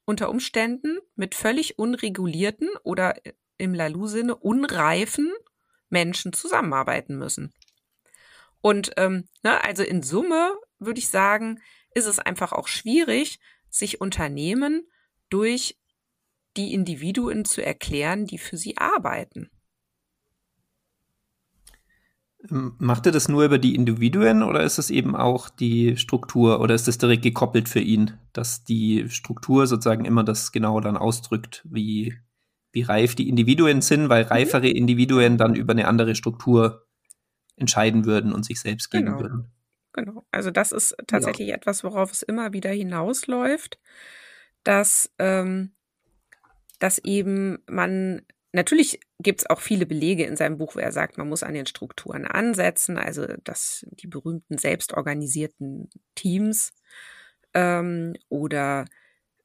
unter 0.05 0.29
Umständen 0.29 0.97
mit 1.15 1.35
völlig 1.35 1.77
unregulierten 1.77 2.69
oder 2.83 3.15
im 3.57 3.73
Lalou-Sinne 3.73 4.35
unreifen 4.35 5.31
Menschen 5.89 6.31
zusammenarbeiten 6.31 7.17
müssen. 7.17 7.53
Und 8.61 8.93
ähm, 8.95 9.27
ne, 9.43 9.61
also 9.61 9.83
in 9.83 10.03
Summe 10.03 10.55
würde 10.79 10.99
ich 10.99 11.09
sagen, 11.09 11.61
ist 11.93 12.07
es 12.07 12.19
einfach 12.19 12.53
auch 12.53 12.69
schwierig, 12.69 13.39
sich 13.73 13.99
Unternehmen 13.99 14.87
durch 15.29 15.77
die 16.55 16.73
Individuen 16.73 17.43
zu 17.43 17.65
erklären, 17.65 18.25
die 18.25 18.37
für 18.37 18.55
sie 18.55 18.77
arbeiten. 18.77 19.49
Macht 22.49 23.05
er 23.05 23.13
das 23.13 23.29
nur 23.29 23.45
über 23.45 23.57
die 23.57 23.73
Individuen 23.73 24.43
oder 24.43 24.63
ist 24.63 24.77
es 24.77 24.89
eben 24.89 25.15
auch 25.15 25.49
die 25.49 25.95
Struktur 25.95 26.59
oder 26.59 26.75
ist 26.75 26.87
das 26.89 26.97
direkt 26.97 27.23
gekoppelt 27.23 27.69
für 27.69 27.79
ihn, 27.79 28.17
dass 28.33 28.65
die 28.65 29.09
Struktur 29.09 29.65
sozusagen 29.65 30.03
immer 30.03 30.25
das 30.25 30.51
genau 30.51 30.81
dann 30.81 30.97
ausdrückt, 30.97 31.65
wie, 31.69 32.17
wie 32.73 32.81
reif 32.81 33.15
die 33.15 33.29
Individuen 33.29 33.81
sind, 33.81 34.09
weil 34.09 34.25
mhm. 34.25 34.29
reifere 34.29 34.67
Individuen 34.67 35.37
dann 35.37 35.55
über 35.55 35.71
eine 35.71 35.87
andere 35.87 36.15
Struktur 36.15 36.85
entscheiden 37.55 38.05
würden 38.05 38.33
und 38.33 38.43
sich 38.43 38.59
selbst 38.59 38.91
geben 38.91 39.05
genau. 39.05 39.19
würden. 39.21 39.51
Genau. 39.93 40.25
Also 40.31 40.51
das 40.51 40.71
ist 40.71 40.95
tatsächlich 41.07 41.49
ja. 41.49 41.55
etwas, 41.55 41.83
worauf 41.83 42.11
es 42.11 42.23
immer 42.23 42.53
wieder 42.53 42.71
hinausläuft, 42.71 43.79
dass, 44.63 45.11
ähm, 45.19 45.73
dass 46.79 46.97
eben 46.99 47.59
man 47.67 48.23
Natürlich 48.55 48.99
gibt 49.17 49.41
es 49.41 49.49
auch 49.49 49.59
viele 49.59 49.87
Belege 49.87 50.25
in 50.25 50.37
seinem 50.37 50.59
Buch, 50.59 50.75
wo 50.75 50.79
er 50.79 50.91
sagt, 50.91 51.17
man 51.17 51.27
muss 51.27 51.41
an 51.41 51.55
den 51.55 51.65
Strukturen 51.65 52.27
ansetzen, 52.27 52.99
also 52.99 53.25
dass 53.43 53.83
die 53.89 54.05
berühmten 54.05 54.59
selbstorganisierten 54.59 55.89
Teams 56.13 56.71
ähm, 57.55 58.13
oder 58.29 58.85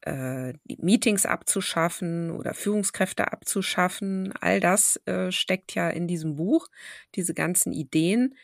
äh, 0.02 0.52
Meetings 0.76 1.24
abzuschaffen 1.24 2.30
oder 2.30 2.52
Führungskräfte 2.52 3.32
abzuschaffen. 3.32 4.34
All 4.40 4.61
das 4.61 5.00
äh, 5.06 5.32
steckt 5.32 5.74
ja 5.74 5.88
in 5.88 6.06
diesem 6.06 6.37
Buch, 6.37 6.68
diese 7.14 7.32
ganzen 7.32 7.72
Ideen, 7.72 8.34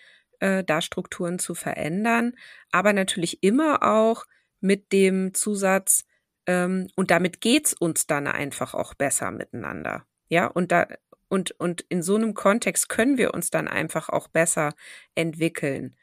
äh, 0.44 0.62
da 0.62 0.82
Strukturen 0.82 1.38
zu 1.38 1.54
verändern, 1.54 2.34
aber 2.70 2.92
natürlich 2.92 3.42
immer 3.42 3.82
auch 3.82 4.26
mit 4.60 4.92
dem 4.92 5.32
Zusatz, 5.32 6.04
ähm, 6.46 6.88
und 6.96 7.10
damit 7.10 7.40
geht's 7.40 7.72
uns 7.72 8.06
dann 8.06 8.26
einfach 8.26 8.74
auch 8.74 8.92
besser 8.92 9.30
miteinander. 9.30 10.04
Ja, 10.28 10.46
und 10.46 10.70
da, 10.70 10.86
und, 11.28 11.52
und 11.52 11.80
in 11.88 12.02
so 12.02 12.16
einem 12.16 12.34
Kontext 12.34 12.90
können 12.90 13.16
wir 13.16 13.32
uns 13.32 13.48
dann 13.48 13.68
einfach 13.68 14.10
auch 14.10 14.28
besser 14.28 14.74
entwickeln 15.14 15.96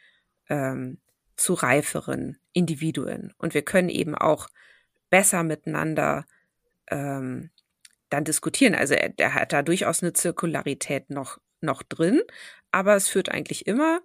ähm, 0.49 0.97
zu 1.36 1.54
reiferen 1.54 2.39
Individuen. 2.51 3.36
Und 3.38 3.54
wir 3.54 3.62
können 3.62 3.89
eben 3.89 4.15
auch 4.15 4.47
besser 5.12 5.43
miteinander 5.43 6.25
ähm, 6.88 7.51
dann 8.10 8.23
diskutieren. 8.23 8.73
Also 8.73 8.95
er, 8.95 9.10
der 9.10 9.36
hat 9.36 9.54
da 9.54 9.62
durchaus 9.62 10.01
eine 10.01 10.13
Zirkularität 10.13 11.12
noch, 11.12 11.38
noch 11.62 11.84
drin, 11.84 12.21
aber 12.71 12.95
es 12.95 13.08
führt 13.08 13.30
eigentlich 13.30 13.67
immer 13.67 14.01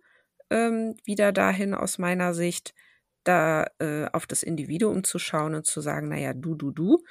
ähm, 0.50 0.96
wieder 1.04 1.32
dahin 1.32 1.74
aus 1.74 1.98
meiner 1.98 2.34
Sicht, 2.34 2.74
da 3.24 3.66
äh, 3.78 4.06
auf 4.12 4.26
das 4.26 4.42
Individuum 4.42 5.04
zu 5.04 5.18
schauen 5.18 5.54
und 5.54 5.66
zu 5.66 5.80
sagen, 5.80 6.08
naja, 6.08 6.32
du, 6.32 6.54
du, 6.54 6.70
du, 6.70 7.04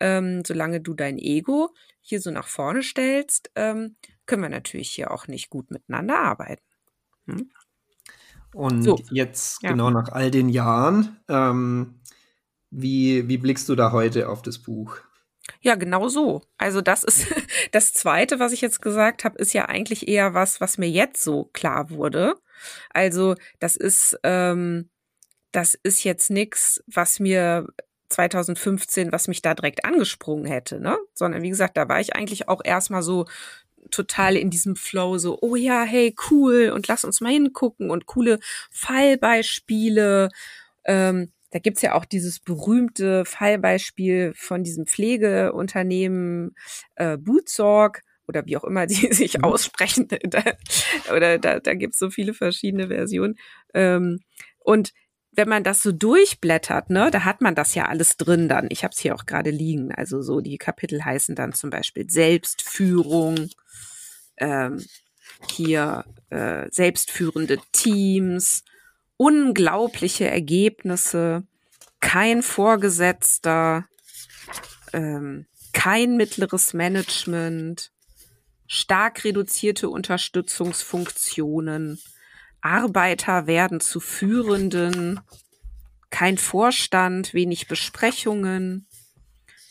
ähm, 0.00 0.42
solange 0.44 0.80
du 0.80 0.94
dein 0.94 1.18
Ego 1.18 1.70
hier 2.00 2.20
so 2.20 2.30
nach 2.30 2.48
vorne 2.48 2.82
stellst, 2.82 3.50
ähm, 3.54 3.96
können 4.26 4.42
wir 4.42 4.48
natürlich 4.48 4.90
hier 4.90 5.10
auch 5.10 5.28
nicht 5.28 5.50
gut 5.50 5.70
miteinander 5.70 6.18
arbeiten. 6.18 6.62
Hm? 7.26 7.50
Und 8.52 8.82
so. 8.82 8.98
jetzt 9.10 9.62
ja. 9.62 9.70
genau 9.70 9.90
nach 9.90 10.08
all 10.08 10.30
den 10.30 10.48
Jahren, 10.48 11.20
ähm, 11.28 12.00
wie, 12.70 13.28
wie 13.28 13.38
blickst 13.38 13.68
du 13.68 13.76
da 13.76 13.92
heute 13.92 14.28
auf 14.28 14.42
das 14.42 14.58
Buch? 14.58 14.98
Ja, 15.60 15.74
genau 15.74 16.08
so. 16.08 16.42
Also 16.56 16.80
das 16.80 17.04
ist 17.04 17.26
das 17.72 17.92
Zweite, 17.92 18.40
was 18.40 18.52
ich 18.52 18.60
jetzt 18.60 18.82
gesagt 18.82 19.24
habe, 19.24 19.38
ist 19.38 19.52
ja 19.52 19.66
eigentlich 19.66 20.08
eher 20.08 20.34
was, 20.34 20.60
was 20.60 20.78
mir 20.78 20.90
jetzt 20.90 21.22
so 21.22 21.44
klar 21.52 21.90
wurde. 21.90 22.34
Also 22.90 23.34
das 23.58 23.76
ist, 23.76 24.18
ähm, 24.22 24.90
das 25.52 25.74
ist 25.82 26.04
jetzt 26.04 26.30
nichts, 26.30 26.82
was 26.86 27.20
mir 27.20 27.66
2015, 28.08 29.12
was 29.12 29.28
mich 29.28 29.42
da 29.42 29.54
direkt 29.54 29.84
angesprungen 29.84 30.46
hätte, 30.46 30.80
ne? 30.80 30.98
Sondern 31.14 31.42
wie 31.42 31.50
gesagt, 31.50 31.76
da 31.76 31.88
war 31.88 32.00
ich 32.00 32.14
eigentlich 32.16 32.48
auch 32.48 32.60
erstmal 32.64 33.02
so 33.02 33.26
total 33.90 34.36
in 34.36 34.50
diesem 34.50 34.76
Flow, 34.76 35.18
so, 35.18 35.38
oh 35.40 35.56
ja, 35.56 35.84
hey, 35.84 36.14
cool, 36.30 36.70
und 36.74 36.86
lass 36.88 37.04
uns 37.04 37.20
mal 37.20 37.32
hingucken 37.32 37.90
und 37.90 38.06
coole 38.06 38.38
Fallbeispiele. 38.70 40.28
Ähm, 40.84 41.32
da 41.50 41.58
gibt's 41.58 41.82
ja 41.82 41.94
auch 41.94 42.04
dieses 42.04 42.38
berühmte 42.40 43.24
Fallbeispiel 43.24 44.32
von 44.36 44.62
diesem 44.62 44.86
Pflegeunternehmen 44.86 46.54
äh, 46.96 47.16
Bootsorg 47.16 48.02
oder 48.30 48.46
wie 48.46 48.56
auch 48.56 48.64
immer 48.64 48.86
die 48.86 48.94
sich 49.12 49.38
mhm. 49.38 49.44
aussprechen. 49.44 50.08
da, 50.22 50.42
oder 51.14 51.38
da, 51.38 51.60
da 51.60 51.74
gibt's 51.74 51.98
so 51.98 52.10
viele 52.10 52.32
verschiedene 52.32 52.88
Versionen. 52.88 53.36
Ähm, 53.74 54.20
und 54.60 54.92
wenn 55.32 55.48
man 55.48 55.64
das 55.64 55.82
so 55.82 55.92
durchblättert, 55.92 56.90
ne, 56.90 57.10
da 57.10 57.24
hat 57.24 57.40
man 57.40 57.54
das 57.54 57.74
ja 57.74 57.86
alles 57.86 58.16
drin 58.16 58.48
dann. 58.48 58.68
Ich 58.70 58.82
habe 58.82 58.92
es 58.92 58.98
hier 58.98 59.14
auch 59.14 59.26
gerade 59.26 59.50
liegen. 59.50 59.92
Also 59.92 60.22
so 60.22 60.40
die 60.40 60.58
Kapitel 60.58 61.04
heißen 61.04 61.34
dann 61.34 61.52
zum 61.52 61.70
Beispiel 61.70 62.08
Selbstführung, 62.08 63.48
ähm, 64.38 64.84
hier 65.48 66.04
äh, 66.30 66.66
selbstführende 66.70 67.58
Teams, 67.72 68.64
unglaubliche 69.16 70.28
Ergebnisse, 70.28 71.44
kein 72.00 72.42
Vorgesetzter, 72.42 73.86
ähm, 74.92 75.46
kein 75.72 76.16
mittleres 76.16 76.74
Management, 76.74 77.92
stark 78.72 79.24
reduzierte 79.24 79.90
Unterstützungsfunktionen, 79.90 82.00
Arbeiter 82.60 83.48
werden 83.48 83.80
zu 83.80 83.98
Führenden, 83.98 85.18
kein 86.10 86.38
Vorstand, 86.38 87.34
wenig 87.34 87.66
Besprechungen, 87.66 88.86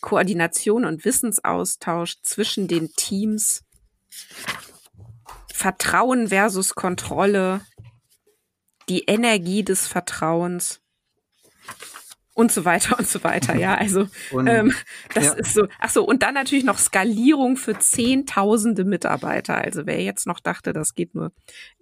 Koordination 0.02 0.84
und 0.84 1.06
Wissensaustausch 1.06 2.18
zwischen 2.24 2.68
den 2.68 2.92
Teams, 2.92 3.64
Vertrauen 5.54 6.28
versus 6.28 6.76
Kontrolle, 6.76 7.62
die 8.90 9.06
Energie 9.06 9.64
des 9.64 9.88
Vertrauens 9.88 10.82
und 12.34 12.52
so 12.52 12.64
weiter 12.66 12.98
und 12.98 13.08
so 13.08 13.24
weiter. 13.24 13.56
Ja, 13.56 13.76
also 13.76 14.08
und, 14.32 14.48
ähm, 14.48 14.74
das 15.14 15.26
ja. 15.26 15.34
ist 15.34 15.54
so. 15.54 15.68
Ach 15.80 15.90
so 15.90 16.06
und 16.06 16.24
dann 16.24 16.34
natürlich 16.34 16.64
noch 16.64 16.78
Skalierung 16.78 17.58
für 17.58 17.78
Zehntausende 17.78 18.86
Mitarbeiter. 18.86 19.56
Also 19.56 19.86
wer 19.86 20.02
jetzt 20.02 20.26
noch 20.28 20.40
dachte, 20.40 20.74
das 20.74 20.96
geht 20.96 21.16
nur 21.16 21.32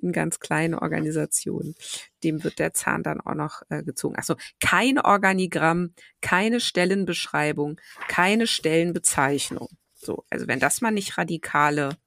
in 0.02 0.12
ganz 0.12 0.40
kleine 0.40 0.82
Organisationen, 0.82 1.76
dem 2.24 2.44
wird 2.44 2.60
der 2.60 2.74
Zahn 2.74 3.04
dann 3.04 3.22
auch 3.22 3.36
noch 3.36 3.62
äh, 3.70 3.84
gezogen. 3.84 4.16
Ach 4.18 4.24
so, 4.24 4.36
kein 4.60 5.00
Organigramm, 5.00 5.94
keine 6.22 6.60
Stellenbeschreibung, 6.60 7.80
keine 8.08 8.48
Stellenbezeichnung. 8.48 9.70
So, 9.94 10.26
also 10.30 10.48
wenn 10.48 10.60
das 10.60 10.82
mal 10.82 10.92
nicht 10.92 11.18
radikale 11.18 11.98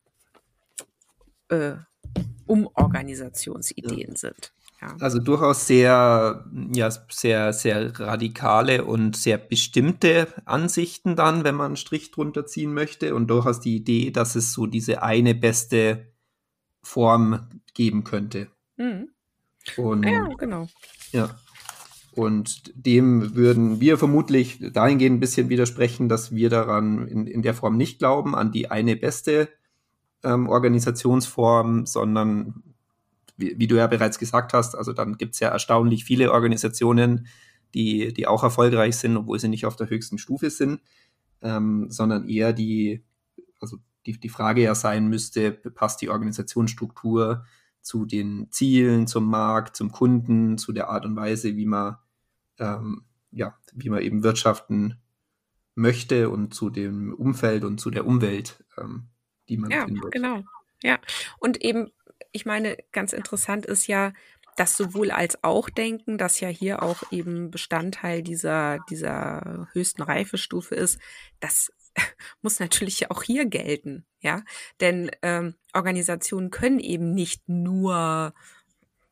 äh, 1.48 1.74
Umorganisationsideen 2.46 4.10
ja. 4.10 4.16
sind. 4.16 4.52
Ja. 4.80 4.96
Also 4.98 5.18
durchaus 5.18 5.66
sehr, 5.66 6.44
ja, 6.72 6.90
sehr, 7.10 7.52
sehr 7.52 8.00
radikale 8.00 8.84
und 8.84 9.14
sehr 9.14 9.36
bestimmte 9.36 10.28
Ansichten 10.46 11.16
dann, 11.16 11.44
wenn 11.44 11.54
man 11.54 11.66
einen 11.66 11.76
Strich 11.76 12.10
drunter 12.12 12.46
ziehen 12.46 12.72
möchte 12.72 13.14
und 13.14 13.28
durchaus 13.28 13.60
die 13.60 13.76
Idee, 13.76 14.10
dass 14.10 14.36
es 14.36 14.52
so 14.52 14.66
diese 14.66 15.02
eine 15.02 15.34
beste 15.34 16.06
Form 16.82 17.50
geben 17.74 18.04
könnte. 18.04 18.48
Mhm. 18.76 19.10
Und, 19.76 20.04
ja, 20.04 20.26
genau. 20.38 20.68
Ja. 21.12 21.38
Und 22.12 22.72
dem 22.74 23.34
würden 23.34 23.80
wir 23.80 23.98
vermutlich 23.98 24.58
dahingehend 24.72 25.16
ein 25.16 25.20
bisschen 25.20 25.48
widersprechen, 25.48 26.08
dass 26.08 26.34
wir 26.34 26.48
daran 26.48 27.06
in, 27.06 27.26
in 27.26 27.42
der 27.42 27.54
Form 27.54 27.76
nicht 27.76 27.98
glauben, 27.98 28.34
an 28.34 28.50
die 28.50 28.70
eine 28.70 28.96
beste 28.96 29.48
ähm, 30.24 30.48
Organisationsform, 30.48 31.86
sondern 31.86 32.62
wie, 33.40 33.58
wie, 33.58 33.66
du 33.66 33.76
ja 33.76 33.86
bereits 33.86 34.18
gesagt 34.18 34.52
hast, 34.52 34.76
also 34.76 34.92
dann 34.92 35.16
gibt 35.16 35.34
es 35.34 35.40
ja 35.40 35.48
erstaunlich 35.48 36.04
viele 36.04 36.32
Organisationen, 36.32 37.26
die, 37.74 38.12
die 38.12 38.26
auch 38.26 38.42
erfolgreich 38.42 38.96
sind, 38.96 39.16
obwohl 39.16 39.38
sie 39.38 39.48
nicht 39.48 39.66
auf 39.66 39.76
der 39.76 39.90
höchsten 39.90 40.18
Stufe 40.18 40.50
sind, 40.50 40.80
ähm, 41.42 41.86
sondern 41.90 42.28
eher 42.28 42.52
die, 42.52 43.04
also 43.60 43.78
die, 44.06 44.18
die 44.18 44.28
Frage 44.28 44.62
ja 44.62 44.74
sein 44.74 45.08
müsste, 45.08 45.52
passt 45.52 46.00
die 46.00 46.08
Organisationsstruktur 46.08 47.44
zu 47.82 48.04
den 48.04 48.48
Zielen, 48.50 49.06
zum 49.06 49.26
Markt, 49.26 49.76
zum 49.76 49.90
Kunden, 49.90 50.58
zu 50.58 50.72
der 50.72 50.88
Art 50.88 51.04
und 51.04 51.16
Weise, 51.16 51.56
wie 51.56 51.66
man, 51.66 51.96
ähm, 52.58 53.04
ja, 53.30 53.56
wie 53.72 53.90
man 53.90 54.02
eben 54.02 54.22
wirtschaften 54.22 55.00
möchte 55.74 56.30
und 56.30 56.52
zu 56.54 56.70
dem 56.70 57.14
Umfeld 57.14 57.64
und 57.64 57.78
zu 57.78 57.90
der 57.90 58.06
Umwelt, 58.06 58.64
ähm, 58.76 59.08
die 59.48 59.56
man 59.56 59.70
ja, 59.70 59.84
findet. 59.84 60.12
Genau. 60.12 60.42
Ja, 60.82 60.98
und 61.38 61.62
eben 61.62 61.90
ich 62.32 62.46
meine, 62.46 62.76
ganz 62.92 63.12
interessant 63.12 63.66
ist 63.66 63.86
ja, 63.86 64.12
das 64.56 64.76
sowohl 64.76 65.10
als 65.10 65.42
auch 65.42 65.70
denken, 65.70 66.18
das 66.18 66.40
ja 66.40 66.48
hier 66.48 66.82
auch 66.82 67.02
eben 67.10 67.50
Bestandteil 67.50 68.22
dieser, 68.22 68.78
dieser 68.90 69.68
höchsten 69.72 70.02
Reifestufe 70.02 70.74
ist, 70.74 70.98
das 71.40 71.72
muss 72.42 72.60
natürlich 72.60 73.00
ja 73.00 73.10
auch 73.10 73.22
hier 73.22 73.46
gelten, 73.46 74.04
ja. 74.20 74.42
Denn 74.80 75.10
ähm, 75.22 75.54
Organisationen 75.72 76.50
können 76.50 76.78
eben 76.78 77.14
nicht 77.14 77.48
nur, 77.48 78.34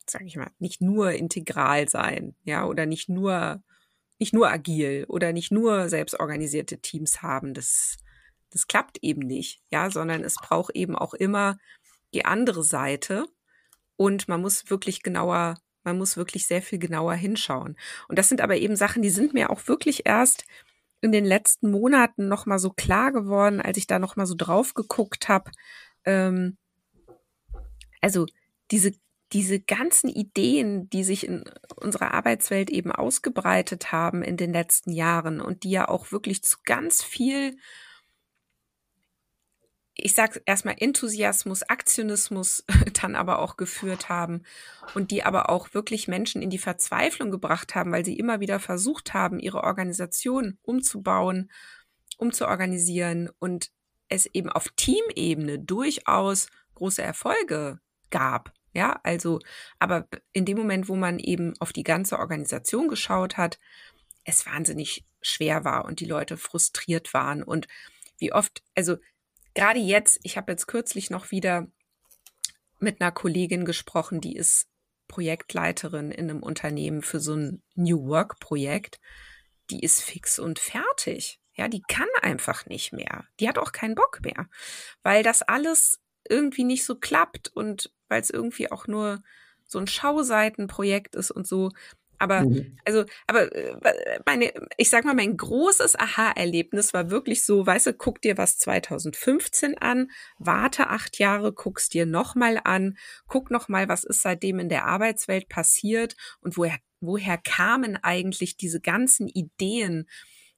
sag 0.07 0.23
ich 0.23 0.37
mal, 0.37 0.51
nicht 0.59 0.81
nur 0.81 1.12
integral 1.12 1.88
sein, 1.88 2.35
ja, 2.44 2.66
oder 2.66 2.87
nicht 2.87 3.09
nur, 3.09 3.62
nicht 4.18 4.35
nur 4.35 4.51
agil 4.51 5.07
oder 5.09 5.33
nicht 5.33 5.51
nur 5.51 5.88
selbstorganisierte 5.88 6.79
Teams 6.81 7.23
haben. 7.23 7.55
Das, 7.55 7.97
das 8.51 8.66
klappt 8.66 8.99
eben 9.03 9.23
nicht, 9.23 9.62
ja, 9.71 9.90
sondern 9.90 10.25
es 10.25 10.35
braucht 10.35 10.75
eben 10.75 10.94
auch 10.94 11.14
immer 11.14 11.57
die 12.14 12.25
andere 12.25 12.62
Seite 12.64 13.27
und 13.97 14.29
man 14.29 14.40
muss 14.40 14.71
wirklich 14.71 15.03
genauer, 15.03 15.59
man 15.85 15.99
muss 15.99 16.16
wirklich 16.16 16.47
sehr 16.47 16.62
viel 16.62 16.79
genauer 16.79 17.14
hinschauen. 17.14 17.77
Und 18.09 18.18
das 18.18 18.29
sind 18.29 18.40
aber 18.40 18.57
eben 18.57 18.77
Sachen, 18.77 19.03
die 19.03 19.11
sind 19.11 19.35
mir 19.35 19.51
auch 19.51 19.66
wirklich 19.68 20.07
erst 20.07 20.44
in 21.01 21.12
den 21.12 21.25
letzten 21.25 21.71
Monaten 21.71 22.29
noch 22.29 22.47
mal 22.47 22.59
so 22.59 22.71
klar 22.71 23.12
geworden, 23.12 23.61
als 23.61 23.79
ich 23.79 23.87
da 23.87 23.99
noch 23.99 24.16
mal 24.16 24.27
so 24.27 24.35
drauf 24.37 24.75
geguckt 24.75 25.29
habe. 25.29 25.51
Ähm, 26.05 26.57
also 28.01 28.27
diese 28.71 28.92
diese 29.33 29.61
ganzen 29.61 30.09
Ideen, 30.09 30.88
die 30.88 31.05
sich 31.05 31.27
in 31.27 31.44
unserer 31.77 32.14
Arbeitswelt 32.14 32.71
eben 32.71 32.90
ausgebreitet 32.92 33.92
haben 33.92 34.23
in 34.23 34.37
den 34.37 34.53
letzten 34.53 34.90
Jahren 34.90 35.40
und 35.40 35.64
die 35.64 35.71
ja 35.71 35.88
auch 35.88 36.12
wirklich 36.12 36.42
zu 36.42 36.59
ganz 36.64 37.03
viel 37.03 37.59
ich 40.01 40.15
sage 40.15 40.40
erstmal 40.46 40.77
Enthusiasmus, 40.79 41.65
Aktionismus 41.65 42.65
dann 43.03 43.17
aber 43.17 43.40
auch 43.40 43.57
geführt 43.57 44.09
haben 44.09 44.44
und 44.94 45.11
die 45.11 45.25
aber 45.25 45.51
auch 45.51 45.75
wirklich 45.75 46.09
Menschen 46.09 46.40
in 46.40 46.51
die 46.51 46.59
Verzweiflung 46.59 47.31
gebracht 47.31 47.75
haben, 47.75 47.92
weil 47.92 48.05
sie 48.05 48.19
immer 48.19 48.40
wieder 48.40 48.61
versucht 48.61 49.13
haben, 49.13 49.40
ihre 49.40 49.65
Organisation 49.65 50.59
umzubauen, 50.63 51.51
umzuorganisieren 52.17 53.29
und 53.40 53.71
es 54.09 54.27
eben 54.27 54.49
auf 54.49 54.69
Teamebene 54.77 55.59
durchaus 55.59 56.49
große 56.75 57.03
Erfolge 57.03 57.81
gab. 58.11 58.53
Ja, 58.73 59.01
also, 59.03 59.40
aber 59.81 60.07
in 60.33 60.44
dem 60.44 60.57
Moment, 60.57 60.88
wo 60.88 60.94
man 60.94 61.19
eben 61.19 61.55
auf 61.59 61.73
die 61.73 61.83
ganze 61.83 62.19
Organisation 62.19 62.87
geschaut 62.88 63.37
hat, 63.37 63.59
es 64.25 64.46
wahnsinnig 64.46 65.05
schwer 65.21 65.65
war 65.65 65.85
und 65.85 66.01
die 66.01 66.05
Leute 66.05 66.37
frustriert 66.37 67.13
waren 67.15 67.42
und 67.42 67.67
wie 68.19 68.33
oft, 68.33 68.63
also 68.77 68.96
gerade 69.59 69.81
jetzt, 69.81 70.21
ich 70.23 70.37
habe 70.37 70.52
jetzt 70.52 70.69
kürzlich 70.69 71.11
noch 71.11 71.33
wieder 71.33 71.67
mit 72.79 73.00
einer 73.00 73.11
Kollegin 73.11 73.65
gesprochen, 73.65 74.21
die 74.21 74.37
ist 74.37 74.69
Projektleiterin 75.09 76.13
in 76.13 76.31
einem 76.31 76.44
Unternehmen 76.44 77.02
für 77.02 77.19
so 77.19 77.35
ein 77.35 77.63
New 77.75 78.06
Work 78.06 78.38
Projekt. 78.38 79.00
Die 79.71 79.81
ist 79.81 80.00
fix 80.00 80.38
und 80.38 80.61
fertig. 80.61 81.40
Ja, 81.54 81.67
die 81.67 81.83
kann 81.88 82.06
einfach 82.23 82.67
nicht 82.67 82.92
mehr. 82.92 83.25
Die 83.40 83.48
hat 83.48 83.59
auch 83.59 83.73
keinen 83.73 83.96
Bock 83.96 84.21
mehr, 84.23 84.48
weil 85.02 85.25
das 85.25 85.42
alles 85.42 85.98
irgendwie 86.29 86.63
nicht 86.63 86.85
so 86.85 86.94
klappt 86.94 87.48
und 87.48 87.92
weil 88.06 88.21
es 88.21 88.31
irgendwie 88.31 88.71
auch 88.71 88.87
nur 88.87 89.25
so 89.65 89.81
ein 89.81 89.88
Schauseitenprojekt 89.88 91.17
ist 91.17 91.33
und 91.33 91.48
so. 91.48 91.73
Aber, 92.19 92.42
mhm. 92.42 92.77
also, 92.85 93.04
aber 93.27 93.52
äh, 93.54 94.21
meine, 94.27 94.52
ich 94.77 94.90
sag 94.90 95.04
mal, 95.04 95.14
mein 95.14 95.37
großes 95.37 95.98
Aha-Erlebnis 95.98 96.92
war 96.92 97.10
wirklich 97.10 97.44
so, 97.44 97.66
weißt 97.66 97.87
du, 97.87 97.94
guck 97.94 98.21
dir 98.21 98.37
was 98.37 98.58
2015 98.58 99.79
an, 99.79 100.10
warte 100.38 100.88
acht 100.88 101.19
Jahre, 101.19 101.52
guck's 101.52 101.88
dir 101.88 102.06
nochmal 102.06 102.60
an, 102.64 102.98
guck 103.27 103.50
nochmal, 103.50 103.88
was 103.88 104.04
ist 104.04 104.23
seitdem 104.23 104.58
in 104.58 104.69
der 104.69 104.87
Arbeitswelt 104.87 105.48
passiert 105.48 106.16
und 106.40 106.56
woher, 106.56 106.79
woher 107.00 107.38
kamen 107.38 107.96
eigentlich 108.02 108.56
diese 108.56 108.81
ganzen 108.81 109.29
Ideen, 109.29 110.08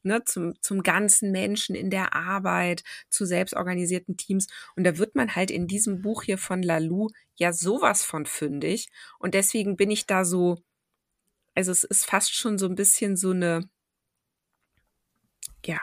ne, 0.02 0.24
zum, 0.24 0.54
zum 0.62 0.82
ganzen 0.82 1.30
Menschen 1.30 1.74
in 1.74 1.90
der 1.90 2.14
Arbeit, 2.14 2.82
zu 3.08 3.24
selbstorganisierten 3.24 4.16
Teams. 4.16 4.46
Und 4.76 4.84
da 4.84 4.98
wird 4.98 5.14
man 5.14 5.36
halt 5.36 5.50
in 5.50 5.66
diesem 5.66 6.00
Buch 6.00 6.22
hier 6.22 6.38
von 6.38 6.62
Lalou 6.62 7.08
ja 7.36 7.52
sowas 7.52 8.04
von 8.04 8.26
fündig. 8.26 8.88
Und 9.18 9.34
deswegen 9.34 9.76
bin 9.76 9.90
ich 9.90 10.06
da 10.06 10.24
so, 10.24 10.58
also 11.54 11.72
es 11.72 11.84
ist 11.84 12.06
fast 12.06 12.34
schon 12.34 12.58
so 12.58 12.66
ein 12.66 12.74
bisschen 12.74 13.16
so 13.16 13.30
eine, 13.30 13.68
ja, 15.64 15.80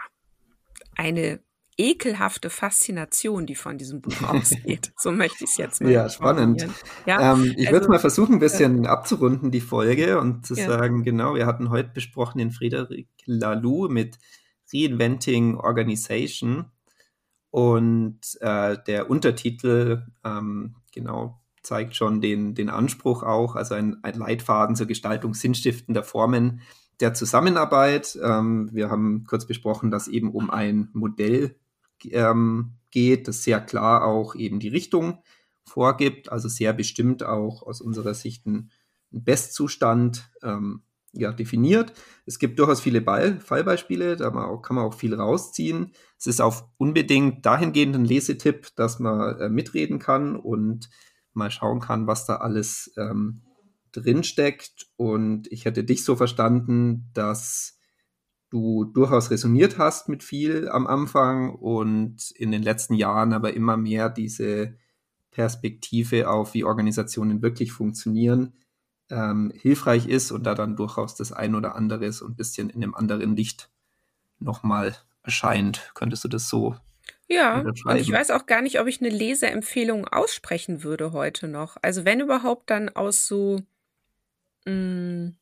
eine 0.95 1.39
ekelhafte 1.78 2.49
Faszination, 2.49 3.45
die 3.45 3.55
von 3.55 3.78
diesem 3.78 4.01
Buch 4.01 4.22
ausgeht. 4.24 4.91
so 4.97 5.11
möchte 5.11 5.43
ich 5.43 5.51
es 5.51 5.57
jetzt 5.57 5.82
mal. 5.82 5.91
Ja, 5.91 6.09
spannend. 6.09 6.68
Ja, 7.05 7.34
ähm, 7.34 7.53
ich 7.55 7.68
also, 7.68 7.72
würde 7.72 7.88
mal 7.89 7.99
versuchen, 7.99 8.34
ein 8.34 8.39
bisschen 8.39 8.86
äh, 8.86 8.88
abzurunden, 8.88 9.51
die 9.51 9.61
Folge 9.61 10.20
und 10.20 10.45
zu 10.45 10.55
ja. 10.55 10.65
sagen, 10.65 11.03
genau, 11.03 11.36
wir 11.36 11.45
hatten 11.45 11.70
heute 11.70 11.89
besprochen 11.93 12.39
den 12.39 12.51
Frederic 12.51 13.09
Laloux 13.26 13.89
mit 13.89 14.18
Reinventing 14.74 15.55
Organization 15.57 16.72
und 17.51 18.20
äh, 18.41 18.78
der 18.88 19.09
Untertitel, 19.09 20.05
ähm, 20.24 20.76
genau, 20.91 21.39
zeigt 21.68 21.95
schon 21.95 22.22
den, 22.22 22.55
den 22.55 22.70
Anspruch 22.70 23.24
auch, 23.24 23.55
also 23.55 23.76
ein, 23.76 23.97
ein 24.03 24.15
Leitfaden 24.15 24.76
zur 24.76 24.88
Gestaltung 24.88 25.34
sinnstiftender 25.34 26.03
Formen 26.03 26.61
der 26.99 27.13
Zusammenarbeit. 27.13 28.18
Ähm, 28.24 28.70
wir 28.72 28.89
haben 28.89 29.26
kurz 29.28 29.45
besprochen, 29.45 29.91
dass 29.91 30.07
eben 30.07 30.32
um 30.32 30.49
ein 30.49 30.89
Modell 30.93 31.55
ähm, 32.09 32.74
geht, 32.89 33.28
das 33.28 33.43
sehr 33.43 33.59
klar 33.59 34.05
auch 34.05 34.34
eben 34.34 34.59
die 34.59 34.70
Richtung 34.70 35.20
vorgibt, 35.65 36.32
also 36.32 36.47
sehr 36.47 36.74
bestimmt 36.74 37.24
auch 37.24 37.61
aus 37.63 37.82
unserer 37.82 38.13
Sicht 38.13 38.45
ein, 38.45 38.72
ein 39.11 39.24
Bestzustand 39.26 40.32
ähm, 40.41 40.84
ja, 41.11 41.34
definiert. 41.34 41.93
Es 42.26 42.39
gibt 42.39 42.59
durchaus 42.59 42.80
viele 42.80 43.01
Ball 43.01 43.39
Fallbeispiele, 43.41 44.15
da 44.15 44.32
man 44.32 44.45
auch, 44.45 44.61
kann 44.61 44.78
man 44.78 44.86
auch 44.86 44.93
viel 44.93 45.13
rausziehen. 45.13 45.91
Es 46.18 46.28
ist 46.28 46.41
auch 46.41 46.63
unbedingt 46.78 47.45
dahingehend 47.45 47.95
ein 47.95 48.05
Lesetipp, 48.05 48.76
dass 48.76 48.99
man 48.99 49.38
äh, 49.39 49.49
mitreden 49.49 49.99
kann 49.99 50.38
und 50.38 50.89
mal 51.38 51.51
schauen 51.51 51.79
kann, 51.79 52.07
was 52.07 52.25
da 52.25 52.38
alles 52.38 52.91
ähm, 52.97 53.41
drinsteckt. 53.93 54.88
Und 54.97 55.51
ich 55.51 55.65
hätte 55.65 55.83
dich 55.83 56.03
so 56.03 56.15
verstanden, 56.15 57.09
dass 57.13 57.79
du 58.49 58.85
durchaus 58.85 59.29
resoniert 59.31 59.77
hast 59.77 60.09
mit 60.09 60.23
viel 60.23 60.69
am 60.69 60.88
Anfang 60.88 61.53
und 61.55 62.31
in 62.31 62.51
den 62.51 62.63
letzten 62.63 62.93
Jahren 62.93 63.33
aber 63.33 63.53
immer 63.53 63.77
mehr 63.77 64.09
diese 64.09 64.77
Perspektive 65.31 66.29
auf, 66.29 66.53
wie 66.53 66.63
Organisationen 66.63 67.41
wirklich 67.41 67.71
funktionieren, 67.71 68.53
ähm, 69.09 69.51
hilfreich 69.55 70.07
ist 70.07 70.31
und 70.31 70.43
da 70.43 70.55
dann 70.55 70.75
durchaus 70.75 71.15
das 71.15 71.31
ein 71.31 71.55
oder 71.55 71.75
andere 71.75 72.11
so 72.11 72.25
ein 72.25 72.35
bisschen 72.35 72.69
in 72.69 72.83
einem 72.83 72.95
anderen 72.95 73.35
Licht 73.35 73.69
nochmal 74.39 74.95
erscheint. 75.23 75.91
Könntest 75.93 76.23
du 76.23 76.27
das 76.27 76.49
so? 76.49 76.75
Ja, 77.30 77.59
und 77.59 77.97
ich 77.97 78.11
weiß 78.11 78.32
auch 78.32 78.45
gar 78.45 78.61
nicht, 78.61 78.80
ob 78.80 78.88
ich 78.88 79.01
eine 79.01 79.09
Leseempfehlung 79.09 80.07
aussprechen 80.07 80.84
würde 80.84 81.11
heute 81.11 81.47
noch. 81.47 81.75
Also 81.82 82.05
wenn 82.05 82.21
überhaupt 82.21 82.69
dann 82.69 82.89
aus 82.89 83.28
so 83.28 83.61
mh, 84.65 84.71
mm, 84.71 85.38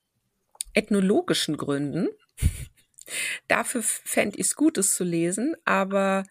ethnologischen 0.76 1.58
Gründen. 1.58 2.10
Dafür 3.48 3.82
fände 3.82 4.38
ich 4.38 4.48
es 4.48 4.56
gut, 4.56 4.78
es 4.78 4.94
zu 4.94 5.04
lesen, 5.04 5.56
aber 5.64 6.24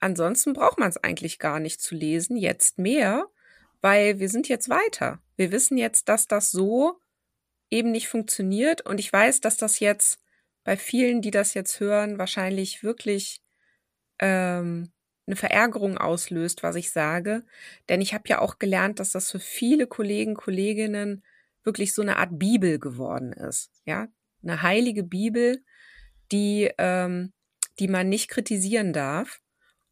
ansonsten 0.00 0.52
braucht 0.52 0.78
man 0.78 0.88
es 0.88 0.96
eigentlich 0.98 1.38
gar 1.38 1.60
nicht 1.60 1.80
zu 1.80 1.94
lesen, 1.94 2.36
jetzt 2.36 2.78
mehr, 2.78 3.26
weil 3.80 4.18
wir 4.18 4.28
sind 4.28 4.48
jetzt 4.48 4.68
weiter. 4.68 5.20
Wir 5.36 5.52
wissen 5.52 5.78
jetzt, 5.78 6.08
dass 6.08 6.26
das 6.26 6.50
so 6.50 6.98
eben 7.70 7.90
nicht 7.90 8.08
funktioniert 8.08 8.82
und 8.82 8.98
ich 8.98 9.12
weiß, 9.12 9.40
dass 9.40 9.56
das 9.56 9.80
jetzt 9.80 10.18
bei 10.64 10.76
vielen, 10.76 11.22
die 11.22 11.30
das 11.30 11.54
jetzt 11.54 11.80
hören, 11.80 12.18
wahrscheinlich 12.18 12.82
wirklich 12.82 13.42
ähm, 14.18 14.92
eine 15.26 15.36
Verärgerung 15.36 15.98
auslöst, 15.98 16.62
was 16.62 16.76
ich 16.76 16.90
sage. 16.90 17.44
Denn 17.88 18.00
ich 18.00 18.14
habe 18.14 18.24
ja 18.28 18.40
auch 18.40 18.58
gelernt, 18.58 19.00
dass 19.00 19.12
das 19.12 19.30
für 19.30 19.40
viele 19.40 19.86
Kollegen, 19.86 20.34
Kolleginnen 20.34 21.22
wirklich 21.64 21.94
so 21.94 22.02
eine 22.02 22.16
Art 22.16 22.38
Bibel 22.38 22.78
geworden 22.78 23.32
ist. 23.32 23.70
Ja, 23.84 24.08
eine 24.42 24.62
heilige 24.62 25.04
Bibel, 25.04 25.62
die, 26.32 26.70
ähm, 26.78 27.32
die 27.78 27.88
man 27.88 28.08
nicht 28.08 28.28
kritisieren 28.28 28.92
darf. 28.92 29.40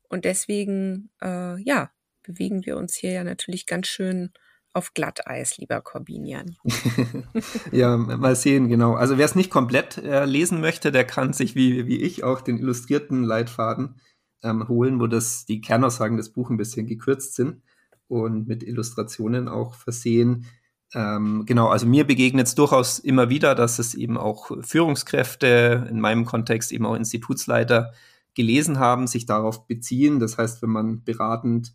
Und 0.09 0.25
deswegen, 0.25 1.11
äh, 1.23 1.61
ja, 1.63 1.93
bewegen 2.23 2.67
wir 2.67 2.77
uns 2.77 2.95
hier 2.95 3.13
ja 3.13 3.25
natürlich 3.25 3.67
ganz 3.67 3.87
schön 3.87 4.33
auf 4.73 4.95
Glatteis, 4.95 5.59
lieber 5.59 5.81
Corbinian. 5.81 6.57
ja, 7.73 7.97
mal 7.97 8.37
sehen, 8.37 8.69
genau. 8.69 8.95
Also 8.95 9.19
wer 9.19 9.25
es 9.25 9.35
nicht 9.35 9.51
komplett 9.51 9.99
äh, 9.99 10.25
lesen 10.25 10.61
möchte, 10.61 10.93
der 10.93 11.05
kann 11.05 11.33
sich 11.33 11.55
wie, 11.55 11.87
wie 11.87 12.01
ich 12.01 12.23
auch 12.23 12.41
den 12.41 12.59
illustrierten 12.59 13.25
Leitfaden 13.25 14.01
ähm, 14.43 14.69
holen, 14.69 15.01
wo 15.01 15.07
das 15.07 15.45
die 15.47 15.61
Kernaussagen 15.61 16.17
des 16.17 16.31
Buches 16.31 16.51
ein 16.51 16.57
bisschen 16.57 16.87
gekürzt 16.87 17.35
sind 17.35 17.63
und 18.09 18.49
mit 18.49 18.63
Illustrationen 18.63 19.49
auch 19.49 19.75
versehen. 19.75 20.47
Ähm, 20.95 21.45
genau, 21.47 21.69
also 21.69 21.87
mir 21.87 22.07
begegnet 22.07 22.49
es 22.49 22.55
durchaus 22.55 22.99
immer 22.99 23.31
wieder, 23.31 23.55
dass 23.55 23.79
es 23.79 23.95
eben 23.95 24.17
auch 24.17 24.51
Führungskräfte, 24.63 25.87
in 25.89 26.01
meinem 26.01 26.25
Kontext 26.25 26.73
eben 26.73 26.87
auch 26.87 26.97
Institutsleiter, 26.97 27.93
gelesen 28.35 28.79
haben, 28.79 29.07
sich 29.07 29.27
darauf 29.27 29.67
beziehen. 29.67 30.21
Das 30.21 30.39
heißt, 30.39 30.63
wenn 30.63 30.71
man 30.71 31.05
beratend 31.05 31.75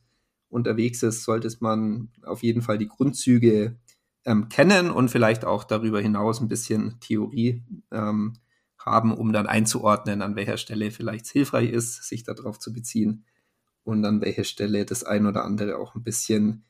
unterwegs 0.50 1.04
ist, 1.04 1.24
sollte 1.24 1.50
man 1.60 2.10
auf 2.24 2.44
jeden 2.44 2.62
Fall 2.62 2.78
die 2.78 2.88
Grundzüge 2.88 3.78
ähm, 4.26 4.50
kennen 4.50 4.90
und 4.90 5.10
vielleicht 5.10 5.46
auch 5.46 5.64
darüber 5.64 6.02
hinaus 6.02 6.42
ein 6.42 6.48
bisschen 6.48 7.00
Theorie 7.00 7.64
ähm, 7.92 8.34
haben, 8.86 9.14
um 9.14 9.34
dann 9.34 9.48
einzuordnen, 9.48 10.22
an 10.22 10.36
welcher 10.36 10.58
Stelle 10.58 10.92
vielleicht 10.92 11.28
hilfreich 11.28 11.72
ist, 11.72 12.04
sich 12.04 12.24
darauf 12.24 12.60
zu 12.60 12.72
beziehen 12.72 13.26
und 13.84 14.06
an 14.06 14.22
welcher 14.22 14.44
Stelle 14.44 14.86
das 14.86 15.04
ein 15.04 15.26
oder 15.26 15.44
andere 15.44 15.78
auch 15.78 15.96
ein 15.96 16.04
bisschen 16.04 16.66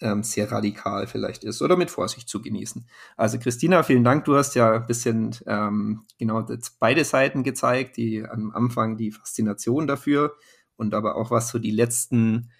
ähm, 0.00 0.22
sehr 0.22 0.50
radikal 0.50 1.06
vielleicht 1.06 1.44
ist 1.44 1.60
oder 1.60 1.76
mit 1.76 1.90
Vorsicht 1.90 2.28
zu 2.28 2.40
genießen. 2.40 2.86
Also 3.16 3.38
Christina, 3.38 3.82
vielen 3.82 4.04
Dank. 4.04 4.24
Du 4.24 4.36
hast 4.36 4.54
ja 4.54 4.72
ein 4.72 4.86
bisschen 4.86 5.34
ähm, 5.46 6.04
genau 6.18 6.46
beide 6.78 7.04
Seiten 7.04 7.42
gezeigt, 7.42 7.96
die 7.96 8.24
am 8.24 8.52
Anfang 8.52 8.96
die 8.96 9.10
Faszination 9.10 9.86
dafür 9.86 10.36
und 10.76 10.94
aber 10.94 11.16
auch 11.16 11.30
was 11.30 11.48
so 11.48 11.58
die 11.58 11.72
letzten 11.72 12.50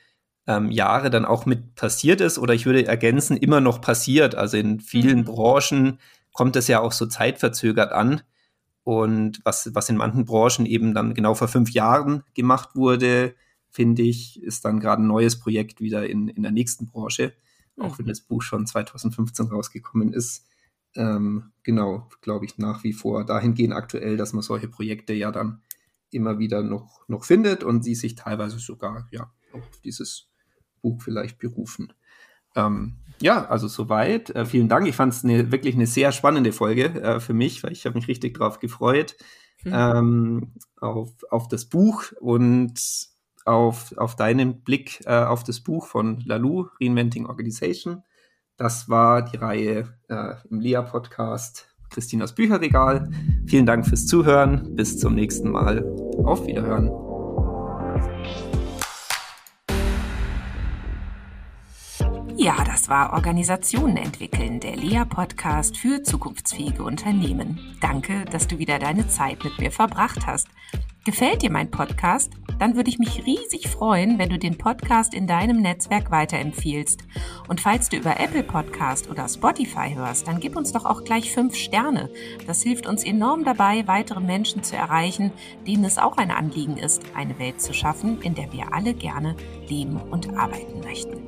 ähm, 0.46 0.70
Jahre 0.70 1.11
dann 1.11 1.24
auch 1.24 1.46
mit 1.46 1.74
passiert 1.74 2.20
ist 2.20 2.38
oder 2.38 2.54
ich 2.54 2.66
würde 2.66 2.86
ergänzen, 2.86 3.36
immer 3.36 3.61
noch 3.61 3.80
passiert. 3.80 4.34
Also 4.34 4.56
in 4.56 4.80
vielen 4.80 5.20
mhm. 5.20 5.24
Branchen 5.24 5.98
kommt 6.32 6.56
es 6.56 6.66
ja 6.66 6.80
auch 6.80 6.92
so 6.92 7.06
zeitverzögert 7.06 7.92
an. 7.92 8.22
Und 8.89 9.43
was, 9.45 9.74
was 9.74 9.91
in 9.91 9.99
manchen 9.99 10.24
Branchen 10.24 10.64
eben 10.64 10.95
dann 10.95 11.12
genau 11.12 11.34
vor 11.34 11.49
fünf 11.49 11.72
Jahren 11.72 12.24
gemacht 12.32 12.74
wurde, 12.74 13.34
finde 13.68 14.01
ich, 14.01 14.43
ist 14.43 14.64
dann 14.64 14.80
gerade 14.80 15.03
ein 15.03 15.07
neues 15.07 15.39
Projekt 15.39 15.82
wieder 15.82 16.09
in, 16.09 16.28
in 16.28 16.43
der 16.43 16.53
nächsten 16.53 16.86
Branche, 16.86 17.34
auch 17.78 17.93
mhm. 17.93 17.99
wenn 17.99 18.07
das 18.07 18.22
Buch 18.22 18.41
schon 18.41 18.66
2015 18.66 19.49
rausgekommen 19.49 20.14
ist. 20.14 20.47
Ähm, 20.95 21.53
genau, 21.64 22.09
glaube 22.22 22.47
ich, 22.47 22.57
nach 22.57 22.82
wie 22.82 22.95
vor 22.95 23.26
dahingehend 23.26 23.74
aktuell, 23.74 24.16
dass 24.16 24.32
man 24.32 24.41
solche 24.41 24.68
Projekte 24.68 25.12
ja 25.12 25.32
dann 25.32 25.61
immer 26.11 26.39
wieder 26.39 26.62
noch, 26.62 27.07
noch 27.09 27.26
findet 27.26 27.64
und 27.64 27.84
sie 27.84 27.95
sich 27.95 28.14
teilweise 28.14 28.59
sogar 28.59 29.07
ja 29.11 29.30
auf 29.53 29.68
dieses 29.84 30.30
Buch 30.80 31.03
vielleicht 31.03 31.39
berufen. 31.39 31.93
Ähm, 32.55 32.99
ja, 33.20 33.46
also 33.46 33.68
soweit. 33.68 34.30
Äh, 34.30 34.44
vielen 34.46 34.68
Dank. 34.68 34.86
Ich 34.86 34.96
fand 34.96 35.12
es 35.12 35.24
eine, 35.24 35.51
wirklich 35.51 35.74
eine 35.74 35.86
sehr 35.86 36.12
spannende 36.12 36.53
Folge 36.53 36.84
äh, 37.03 37.20
für 37.20 37.34
mich, 37.34 37.62
weil 37.62 37.72
ich 37.72 37.84
habe 37.84 37.96
mich 37.96 38.09
richtig 38.09 38.38
darauf 38.38 38.59
gefreut, 38.59 39.16
mhm. 39.64 39.72
ähm, 39.74 40.53
auf, 40.80 41.11
auf 41.30 41.49
das 41.49 41.64
Buch 41.66 42.12
und 42.20 42.74
auf, 43.44 43.96
auf 43.96 44.14
deinen 44.14 44.62
Blick 44.62 45.01
äh, 45.07 45.24
auf 45.24 45.42
das 45.42 45.61
Buch 45.61 45.86
von 45.86 46.20
Lalou, 46.20 46.68
Reinventing 46.80 47.26
Organization. 47.26 48.03
Das 48.57 48.88
war 48.88 49.22
die 49.22 49.36
Reihe 49.36 49.94
äh, 50.09 50.34
im 50.51 50.61
LEA-Podcast 50.61 51.68
Christinas 51.90 52.34
Bücherregal. 52.34 53.11
Vielen 53.46 53.66
Dank 53.66 53.86
fürs 53.86 54.07
Zuhören. 54.07 54.74
Bis 54.74 54.99
zum 54.99 55.14
nächsten 55.14 55.51
Mal. 55.51 55.84
Auf 56.24 56.46
Wiederhören. 56.46 57.07
Ja, 62.41 62.62
das 62.64 62.89
war 62.89 63.14
Organisationen 63.14 63.97
entwickeln, 63.97 64.61
der 64.61 64.76
LEA-Podcast 64.76 65.76
für 65.76 66.03
zukunftsfähige 66.05 66.84
Unternehmen. 66.84 67.59
Danke, 67.80 68.24
dass 68.26 68.47
du 68.47 68.59
wieder 68.59 68.78
deine 68.78 69.09
Zeit 69.09 69.43
mit 69.43 69.59
mir 69.59 69.72
verbracht 69.72 70.26
hast. 70.26 70.47
Gefällt 71.05 71.43
dir 71.43 71.51
mein 71.51 71.70
Podcast? 71.70 72.30
dann 72.59 72.74
würde 72.76 72.91
ich 72.91 72.99
mich 72.99 73.24
riesig 73.24 73.68
freuen, 73.68 74.18
wenn 74.18 74.28
du 74.28 74.39
den 74.39 74.59
Podcast 74.59 75.14
in 75.14 75.26
deinem 75.26 75.61
Netzwerk 75.62 76.11
weiterempfiehlst. 76.11 77.05
Und 77.49 77.61
falls 77.61 77.89
du 77.89 77.97
über 77.97 78.18
Apple 78.20 78.43
Podcast 78.43 79.09
oder 79.09 79.28
Spotify 79.28 79.95
hörst, 79.95 80.26
dann 80.26 80.41
gib 80.41 80.57
uns 80.57 80.72
doch 80.72 80.84
auch 80.84 81.05
gleich 81.05 81.32
fünf 81.32 81.55
Sterne. 81.55 82.11
Das 82.47 82.62
hilft 82.62 82.86
uns 82.86 83.05
enorm 83.05 83.45
dabei, 83.45 83.86
weitere 83.86 84.20
Menschen 84.20 84.62
zu 84.62 84.76
erreichen, 84.76 85.32
denen 85.66 85.84
es 85.84 85.99
auch 85.99 86.16
ein 86.16 86.30
Anliegen 86.30 86.76
ist, 86.76 87.03
eine 87.14 87.39
Welt 87.39 87.61
zu 87.61 87.72
schaffen, 87.72 88.20
in 88.22 88.34
der 88.34 88.53
wir 88.53 88.72
alle 88.72 88.95
gerne 88.95 89.36
leben 89.68 89.97
und 89.97 90.36
arbeiten 90.36 90.80
möchten. 90.80 91.27